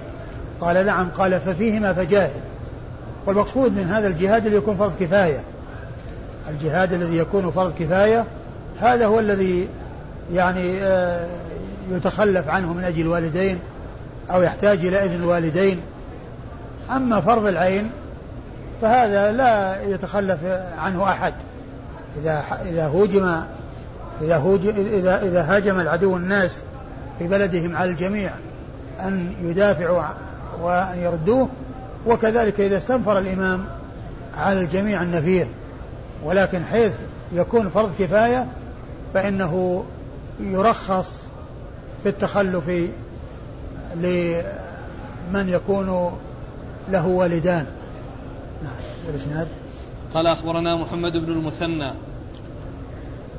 [0.60, 2.40] قال نعم قال ففيهما فجاهد.
[3.26, 5.44] والمقصود من هذا الجهاد اللي يكون فرض كفاية.
[6.48, 8.24] الجهاد الذي يكون فرض كفاية
[8.80, 9.68] هذا هو الذي
[10.32, 11.26] يعني آه
[11.90, 13.58] يتخلف عنه من أجل الوالدين
[14.30, 15.80] أو يحتاج إلى إذن الوالدين.
[16.90, 17.90] أما فرض العين
[18.82, 20.38] فهذا لا يتخلف
[20.78, 21.34] عنه أحد.
[22.20, 23.40] إذا إذا هوجم
[24.20, 26.62] إذا هوجم إذا إذا هاجم العدو الناس
[27.18, 28.30] في بلدهم على الجميع
[29.00, 30.02] أن يدافعوا
[30.60, 31.48] وأن يردوه
[32.06, 33.64] وكذلك إذا استنفر الإمام
[34.36, 35.46] على الجميع النفير.
[36.24, 36.92] ولكن حيث
[37.32, 38.46] يكون فرض كفاية
[39.14, 39.84] فإنه
[40.40, 41.25] يرخص
[42.02, 42.68] في التخلف
[43.94, 46.12] لمن يكون
[46.90, 47.66] له والدان.
[48.64, 48.76] نعم
[49.06, 49.48] والإسناد
[50.14, 51.94] قال أخبرنا محمد بن المثنى.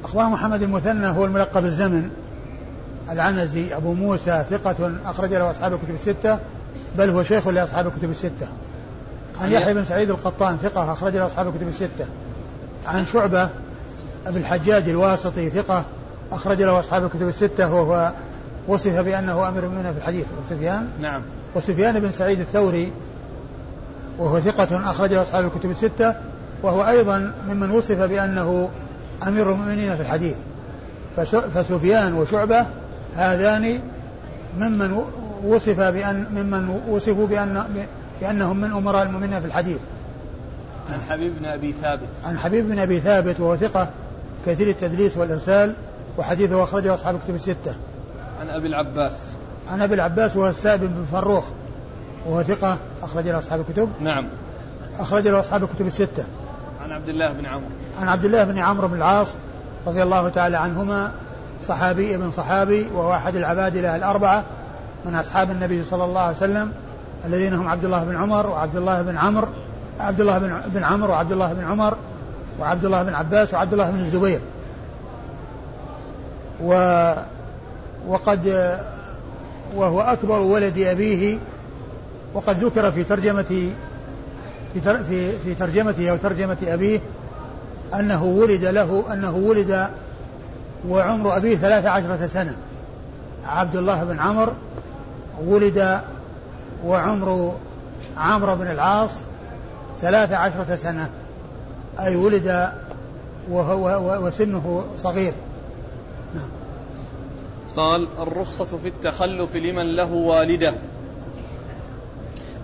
[0.04, 2.10] أخبرنا محمد المثنى هو الملقب الزمن
[3.10, 6.40] العنزي أبو موسى ثقة أخرج له أصحاب الكتب الستة
[6.98, 8.48] بل هو شيخ لأصحاب الكتب الستة.
[9.36, 12.06] عن يحيى بن سعيد القطان ثقة أخرج له أصحاب الكتب الستة.
[12.86, 13.50] عن شعبة
[14.28, 15.86] أبي الحجاج الواسطي ثقة
[16.32, 18.12] أخرج له أصحاب الكتب الستة وهو
[18.68, 21.22] وصف بأنه أمير المؤمنين في الحديث وسفيان نعم.
[21.56, 22.92] وسفيان بن سعيد الثوري
[24.20, 26.16] وهو ثقة أخرج له أصحاب الكتب الستة
[26.64, 28.70] وهو أيضا ممن وصف بأنه
[29.28, 30.36] أمير المؤمنين في الحديث.
[31.54, 32.66] فسفيان وشعبة
[33.16, 33.80] هذان
[34.58, 35.04] ممن
[35.46, 37.64] وصف بأن ممن وصفوا بأن
[38.22, 39.80] بأنهم من أمراء المؤمنين في الحديث.
[40.94, 42.10] عن حبيب بن أبي ثابت.
[42.24, 43.90] عن حبيب بن أبي ثابت وهو ثقة
[44.46, 45.74] كثير التدليس والإرسال
[46.18, 47.76] وحديثه أخرجه أصحاب الكتب الستة.
[48.40, 49.14] عن أبي العباس.
[49.68, 51.46] عن أبي العباس وهو السائب بن فروخ
[52.26, 53.90] وهو ثقة أخرج له أصحاب الكتب.
[54.02, 54.28] نعم.
[55.00, 56.26] أخرج له أصحاب الكتب الستة.
[56.84, 57.70] عن عبد الله بن عمرو.
[58.02, 59.36] عن عبد الله بن عمرو بن العاص
[59.88, 61.12] رضي الله تعالى عنهما
[61.64, 64.44] صحابي ابن صحابي وهو أحد العبادلة الأربعة
[65.06, 66.72] من أصحاب النبي صلى الله عليه وسلم
[67.26, 69.48] الذين هم عبد الله بن عمر وعبد الله بن عمرو
[70.00, 71.98] عبد الله بن بن عمرو وعبد الله بن عمر
[72.60, 74.40] وعبد الله بن عباس وعبد الله بن الزبير.
[76.64, 76.74] و
[78.08, 78.78] وقد
[79.76, 81.38] وهو أكبر ولد أبيه
[82.34, 83.72] وقد ذكر في ترجمة
[84.74, 87.00] في في في ترجمته أو ترجمة أبيه
[87.94, 89.88] أنه ولد له أنه ولد
[90.90, 92.58] وعمر أبيه ثلاث عشرة سنة
[93.46, 94.54] عبد الله بن عمر
[95.46, 96.02] ولد
[96.86, 97.56] وعمر
[98.18, 99.22] عمرو بن العاص
[100.02, 101.10] ثلاث عشرة سنة
[102.00, 102.70] أي ولد
[103.50, 105.34] وهو وسنه صغير.
[107.78, 110.74] قال الرخصة في التخلف لمن له والدة.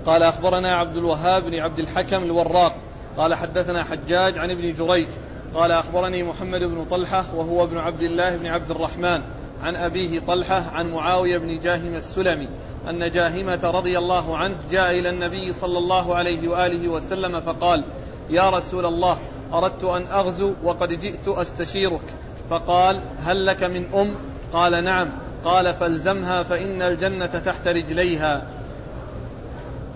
[0.05, 2.76] قال أخبرنا عبد الوهاب بن عبد الحكم الوراق.
[3.18, 5.07] قال حدثنا حجاج عن ابن جريج.
[5.55, 9.22] قال أخبرني محمد بن طلحة وهو ابن عبد الله بن عبد الرحمن.
[9.64, 12.47] عن أبيه طلحة عن معاوية بن جاهم السلمي.
[12.89, 17.84] أن جاهمة رضي الله عنه جاء إلى النبي صلى الله عليه وآله وسلم فقال
[18.30, 19.18] يا رسول الله
[19.53, 22.05] أردت أن أغزو وقد جئت أستشيرك.
[22.49, 25.10] فقال هل لك من أم؟ قال نعم.
[25.45, 28.41] قال فالزمها فإن الجنة تحت رجليها.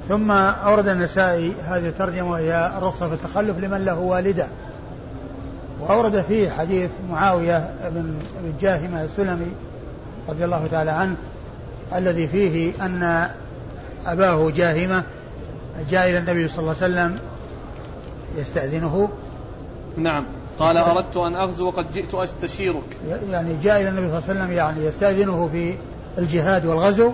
[0.08, 4.48] ثم أورد النسائي هذه الترجمة وهي الرخصة في التخلف لمن له والدة.
[5.82, 8.20] وأورد فيه حديث معاوية بن
[8.62, 9.52] جاهمة السلمي
[10.30, 11.16] رضي الله تعالى عنه
[11.96, 13.30] الذي فيه أن
[14.06, 15.04] أباه جاهمة
[15.90, 17.20] جاء إلى النبي صلى الله عليه وسلم
[18.38, 19.10] يستأذنه.
[19.98, 20.26] نعم.
[20.60, 22.98] قال أردت أن أغزو وقد جئت أستشيرك
[23.30, 25.78] يعني جاء إلى النبي صلى الله عليه وسلم يعني يستأذنه في
[26.18, 27.14] الجهاد والغزو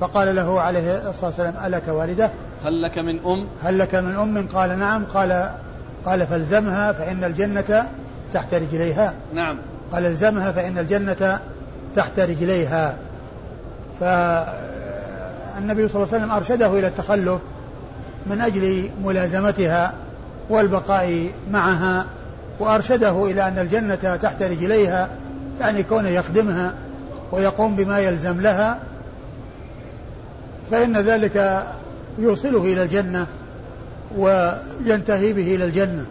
[0.00, 2.30] فقال له عليه الصلاة والسلام ألك والدة؟
[2.62, 5.04] هل لك من أم؟ هل لك من أم؟ قال نعم.
[5.04, 5.50] قال
[6.04, 7.88] قال فالزمها فإن الجنة
[8.32, 9.14] تحت رجليها.
[9.34, 9.58] نعم.
[9.92, 11.40] قال الزمها فإن الجنة
[11.96, 12.96] تحت رجليها.
[14.00, 17.40] فالنبي صلى الله عليه وسلم أرشده إلى التخلف
[18.26, 19.92] من أجل ملازمتها
[20.50, 22.06] والبقاء معها.
[22.60, 25.10] وأرشده إلى أن الجنة تحت رجليها
[25.60, 26.74] يعني كونه يخدمها
[27.32, 28.80] ويقوم بما يلزم لها
[30.70, 31.66] فإن ذلك
[32.18, 33.26] يوصله إلى الجنة
[34.16, 36.06] وينتهي به إلى الجنة.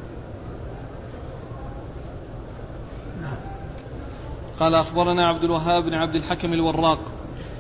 [3.22, 3.38] نعم.
[4.60, 7.00] قال أخبرنا عبد الوهاب بن عبد الحكم الوراق.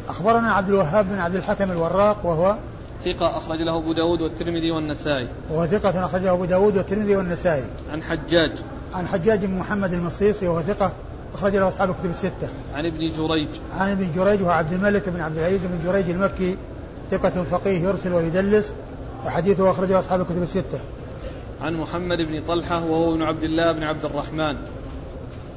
[0.09, 2.57] أخبرنا عبد الوهاب بن عبد الحكم الوراق وهو
[3.05, 5.29] ثقة أخرج له أبو داود والترمذي والنسائي.
[5.51, 7.65] وهو ثقة أخرج له أبو داود والترمذي والنسائي.
[7.91, 8.51] عن حجاج.
[8.94, 10.91] عن حجاج بن محمد المصيصي وهو ثقة
[11.34, 12.50] أخرج له أصحاب الكتب الستة.
[12.76, 13.48] عن ابن جريج.
[13.78, 16.58] عن ابن جريج وهو عبد الملك بن عبد العزيز بن جريج المكي
[17.12, 18.74] ثقة فقيه يرسل ويدلس
[19.26, 20.80] وحديثه أخرجه أصحاب الكتب الستة.
[21.62, 24.58] عن محمد بن طلحة وهو ابن عبد الله بن عبد الرحمن.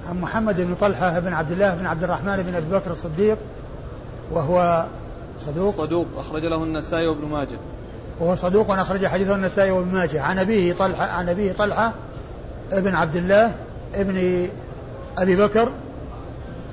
[0.08, 3.38] عن محمد بن طلحة بن عبد الله بن عبد الرحمن بن أبي بكر الصديق
[4.32, 4.86] وهو
[5.38, 5.76] صدوق.
[5.76, 7.58] صدوق أخرج له النسائي وابن ماجه.
[8.20, 10.22] وهو صدوق أخرج حديثه النسائي وابن ماجه.
[10.22, 11.92] عن أبيه طلحة عن أبيه طلحة
[12.72, 13.54] ابن عبد الله
[13.94, 14.48] ابن
[15.18, 15.72] أبي بكر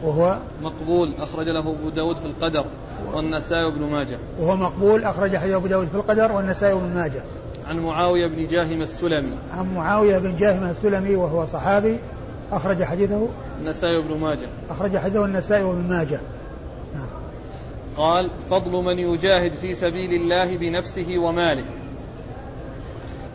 [0.03, 2.65] وهو مقبول أخرج له أبو داود في القدر
[3.13, 4.17] والنسائي وابن ماجه.
[4.39, 7.21] وهو مقبول أخرج حديث أبو داود في القدر والنسائي وابن ماجه.
[7.67, 9.37] عن معاوية بن جاهم السلمي.
[9.51, 11.99] عن معاوية بن جاهم السلمي وهو صحابي
[12.51, 13.27] أخرج حديثه.
[13.61, 14.47] النسائي وابن ماجه.
[14.69, 16.21] أخرج حديثه النسائي وابن ماجه.
[17.97, 21.65] قال فضل من يجاهد في سبيل الله بنفسه وماله.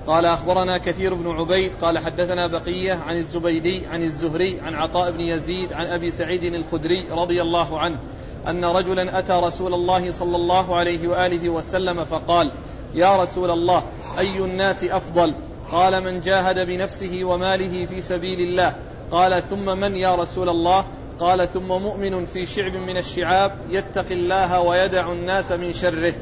[0.09, 5.21] قال أخبرنا كثير بن عبيد قال حدثنا بقية عن الزبيدي عن الزهري عن عطاء بن
[5.21, 7.99] يزيد عن أبي سعيد الخدري رضي الله عنه
[8.47, 12.53] أن رجلا أتى رسول الله صلى الله عليه وآله وسلم فقال
[12.95, 13.85] يا رسول الله
[14.19, 15.35] أي الناس أفضل؟
[15.73, 18.75] قال من جاهد بنفسه وماله في سبيل الله.
[19.11, 20.85] قال ثم من يا رسول الله؟
[21.21, 26.15] قال ثم مؤمن في شعب من الشعاب يتقي الله ويدع الناس من شره.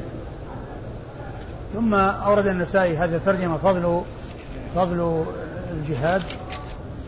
[1.73, 4.01] ثم أورد النسائي هذا الترجمة فضل
[4.75, 5.25] فضل
[5.73, 6.21] الجهاد.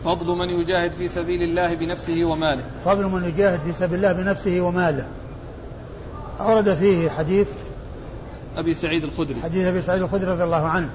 [0.04, 2.62] فضل من يجاهد في سبيل الله بنفسه وماله.
[2.84, 5.06] فضل من يجاهد في سبيل الله بنفسه وماله.
[6.40, 7.48] أورد فيه حديث
[8.56, 9.42] أبي سعيد الخدري.
[9.42, 10.90] حديث أبي سعيد الخدري رضي الله عنه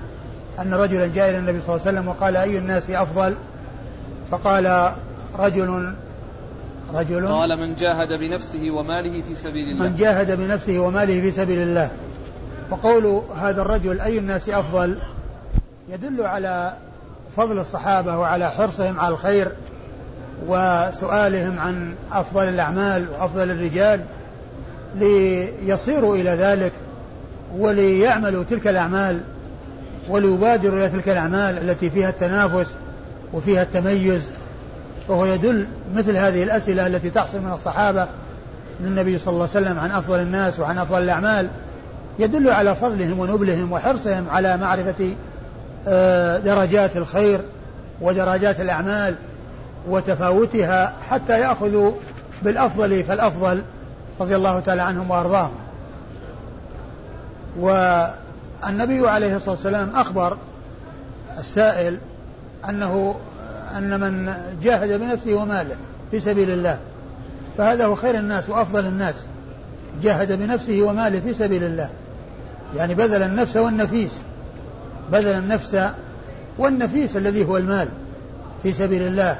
[0.59, 3.35] أن رجلا جاء إلى النبي صلى الله عليه وسلم وقال أي الناس أفضل؟
[4.31, 4.95] فقال
[5.39, 5.95] رجل
[6.93, 9.89] رجل قال من جاهد بنفسه وماله في سبيل الله.
[9.89, 11.91] من جاهد بنفسه وماله في سبيل الله.
[12.71, 14.97] وقول هذا الرجل أي الناس أفضل؟
[15.89, 16.73] يدل على
[17.37, 19.51] فضل الصحابة وعلى حرصهم على الخير
[20.47, 24.01] وسؤالهم عن أفضل الأعمال وأفضل الرجال
[24.95, 26.71] ليصيروا إلى ذلك
[27.57, 29.21] وليعملوا تلك الأعمال
[30.09, 32.75] وليبادروا إلى تلك الأعمال التي فيها التنافس
[33.33, 34.29] وفيها التميز.
[35.07, 38.07] وهو يدل مثل هذه الأسئلة التي تحصل من الصحابة
[38.79, 41.49] للنبي صلى الله عليه وسلم عن أفضل الناس وعن أفضل الأعمال.
[42.19, 45.15] يدل على فضلهم ونبلهم وحرصهم على معرفة
[45.87, 47.41] آه، درجات الخير
[48.01, 49.15] ودرجات الأعمال
[49.89, 51.91] وتفاوتها حتى يأخذوا
[52.43, 53.63] بالأفضل فالأفضل
[54.19, 55.53] رضي الله تعالى عنهم وأرضاهم.
[57.59, 60.37] والنبي عليه الصلاة والسلام أخبر
[61.39, 61.99] السائل
[62.69, 63.15] أنه
[63.77, 65.75] أن من جاهد بنفسه وماله
[66.11, 66.79] في سبيل الله
[67.57, 69.25] فهذا هو خير الناس وأفضل الناس.
[70.01, 71.89] جاهد بنفسه وماله في سبيل الله.
[72.75, 74.21] يعني بذل النفس والنفيس
[75.11, 75.81] بذل النفس
[76.57, 77.87] والنفيس الذي هو المال
[78.63, 79.39] في سبيل الله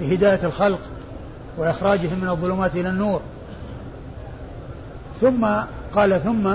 [0.00, 0.80] لهداية الخلق
[1.58, 3.20] وإخراجهم من الظلمات إلى النور
[5.20, 5.46] ثم
[5.92, 6.54] قال ثم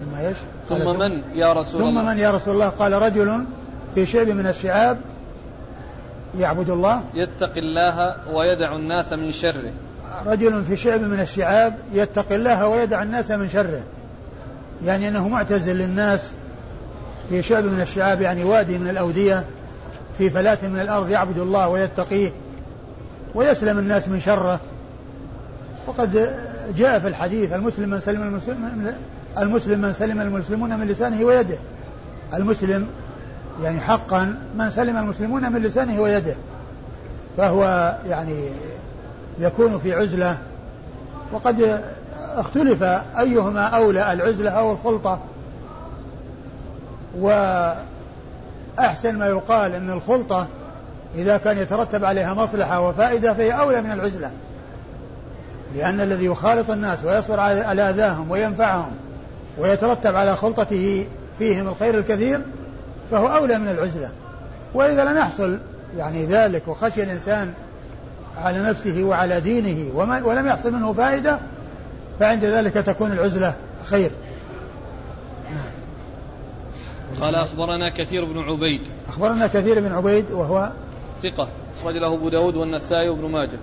[0.00, 0.36] ثم إيش؟
[0.68, 3.44] ثم, من يا رسول ثم الله؟ ثم من يا رسول الله؟ قال رجل
[3.94, 4.98] في شعب من الشعاب
[6.38, 9.72] يعبد الله يتقي الله ويدع الناس من شره
[10.26, 13.82] رجل في شعب من الشعاب يتقي الله ويدع الناس من شره
[14.84, 16.30] يعني أنه معتزل للناس
[17.28, 19.44] في شعب من الشعاب يعني وادي من الأودية
[20.18, 22.30] في فلاة من الأرض يعبد الله ويتقيه
[23.34, 24.60] ويسلم الناس من شره.
[25.86, 26.36] وقد
[26.76, 28.92] جاء في الحديث المسلم من سلم المسلم
[29.38, 31.58] المسلم من سلم المسلمون من لسانه ويده.
[32.34, 32.86] المسلم
[33.62, 36.34] يعني حقا من سلم المسلمون من لسانه ويده.
[37.36, 38.48] فهو يعني
[39.38, 40.38] يكون في عزلة.
[41.32, 41.80] وقد
[42.40, 42.82] اختلف
[43.18, 45.20] أيهما أولى العزلة أو الخلطة.
[47.18, 50.46] وأحسن ما يقال أن الخلطة
[51.14, 54.30] إذا كان يترتب عليها مصلحة وفائدة فهي أولى من العزلة.
[55.74, 58.92] لأن الذي يخالط الناس ويصبر على أذاهم وينفعهم
[59.58, 61.06] ويترتب على خلطته
[61.38, 62.40] فيهم الخير الكثير
[63.10, 64.10] فهو أولى من العزلة.
[64.74, 65.58] وإذا لم يحصل
[65.96, 67.52] يعني ذلك وخشي الإنسان
[68.36, 71.38] على نفسه وعلى دينه ولم يحصل منه فائدة
[72.20, 73.54] فعند ذلك تكون العزلة
[73.84, 74.10] خير.
[77.20, 78.80] قال أخبرنا كثير بن عبيد.
[79.08, 80.70] أخبرنا كثير بن عبيد وهو
[81.22, 81.48] ثقة.
[81.80, 83.58] أخرج له أبو داود والنسائي وابن ماجه.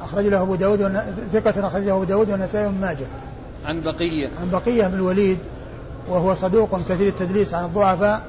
[0.00, 3.06] أخرج له أبو داود ثقة أخرج له أبو داود والنسائي وابن ماجه.
[3.64, 4.30] عن بقية.
[4.40, 5.38] عن بقية بن الوليد
[6.08, 8.22] وهو صدوق كثير التدليس عن الضعفاء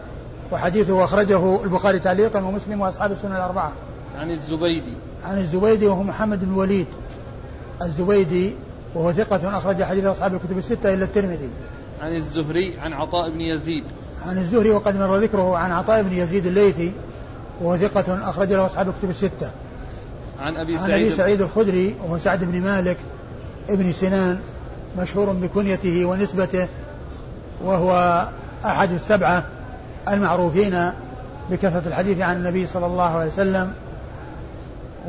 [0.52, 3.74] وحديثه أخرجه البخاري تعليقا ومسلم وأصحاب السنة الأربعة.
[4.18, 4.98] عن الزبيدي.
[5.24, 6.88] عن الزبيدي وهو محمد بن الوليد.
[7.82, 8.56] الزبيدي
[8.96, 11.50] وهو ثقة أخرج حديث أصحاب الكتب الستة إلا الترمذي.
[12.02, 13.84] عن الزهري عن عطاء بن يزيد.
[14.28, 16.92] عن الزهري وقد مر ذكره عن عطاء بن يزيد الليثي
[17.62, 19.52] وهو ثقة أخرج له أصحاب الكتب الستة.
[20.40, 22.98] عن أبي سعيد عن أبي سعيد الخدري وهو سعد بن مالك
[23.70, 24.40] ابن سنان
[24.98, 26.68] مشهور بكنيته ونسبته
[27.64, 28.28] وهو
[28.66, 29.46] أحد السبعة
[30.10, 30.92] المعروفين
[31.52, 33.74] بكثرة الحديث عن النبي صلى الله عليه وسلم.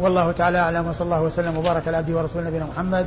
[0.00, 3.06] والله تعالى أعلم وصلى الله وسلم وبارك على عبده ورسوله نبينا محمد.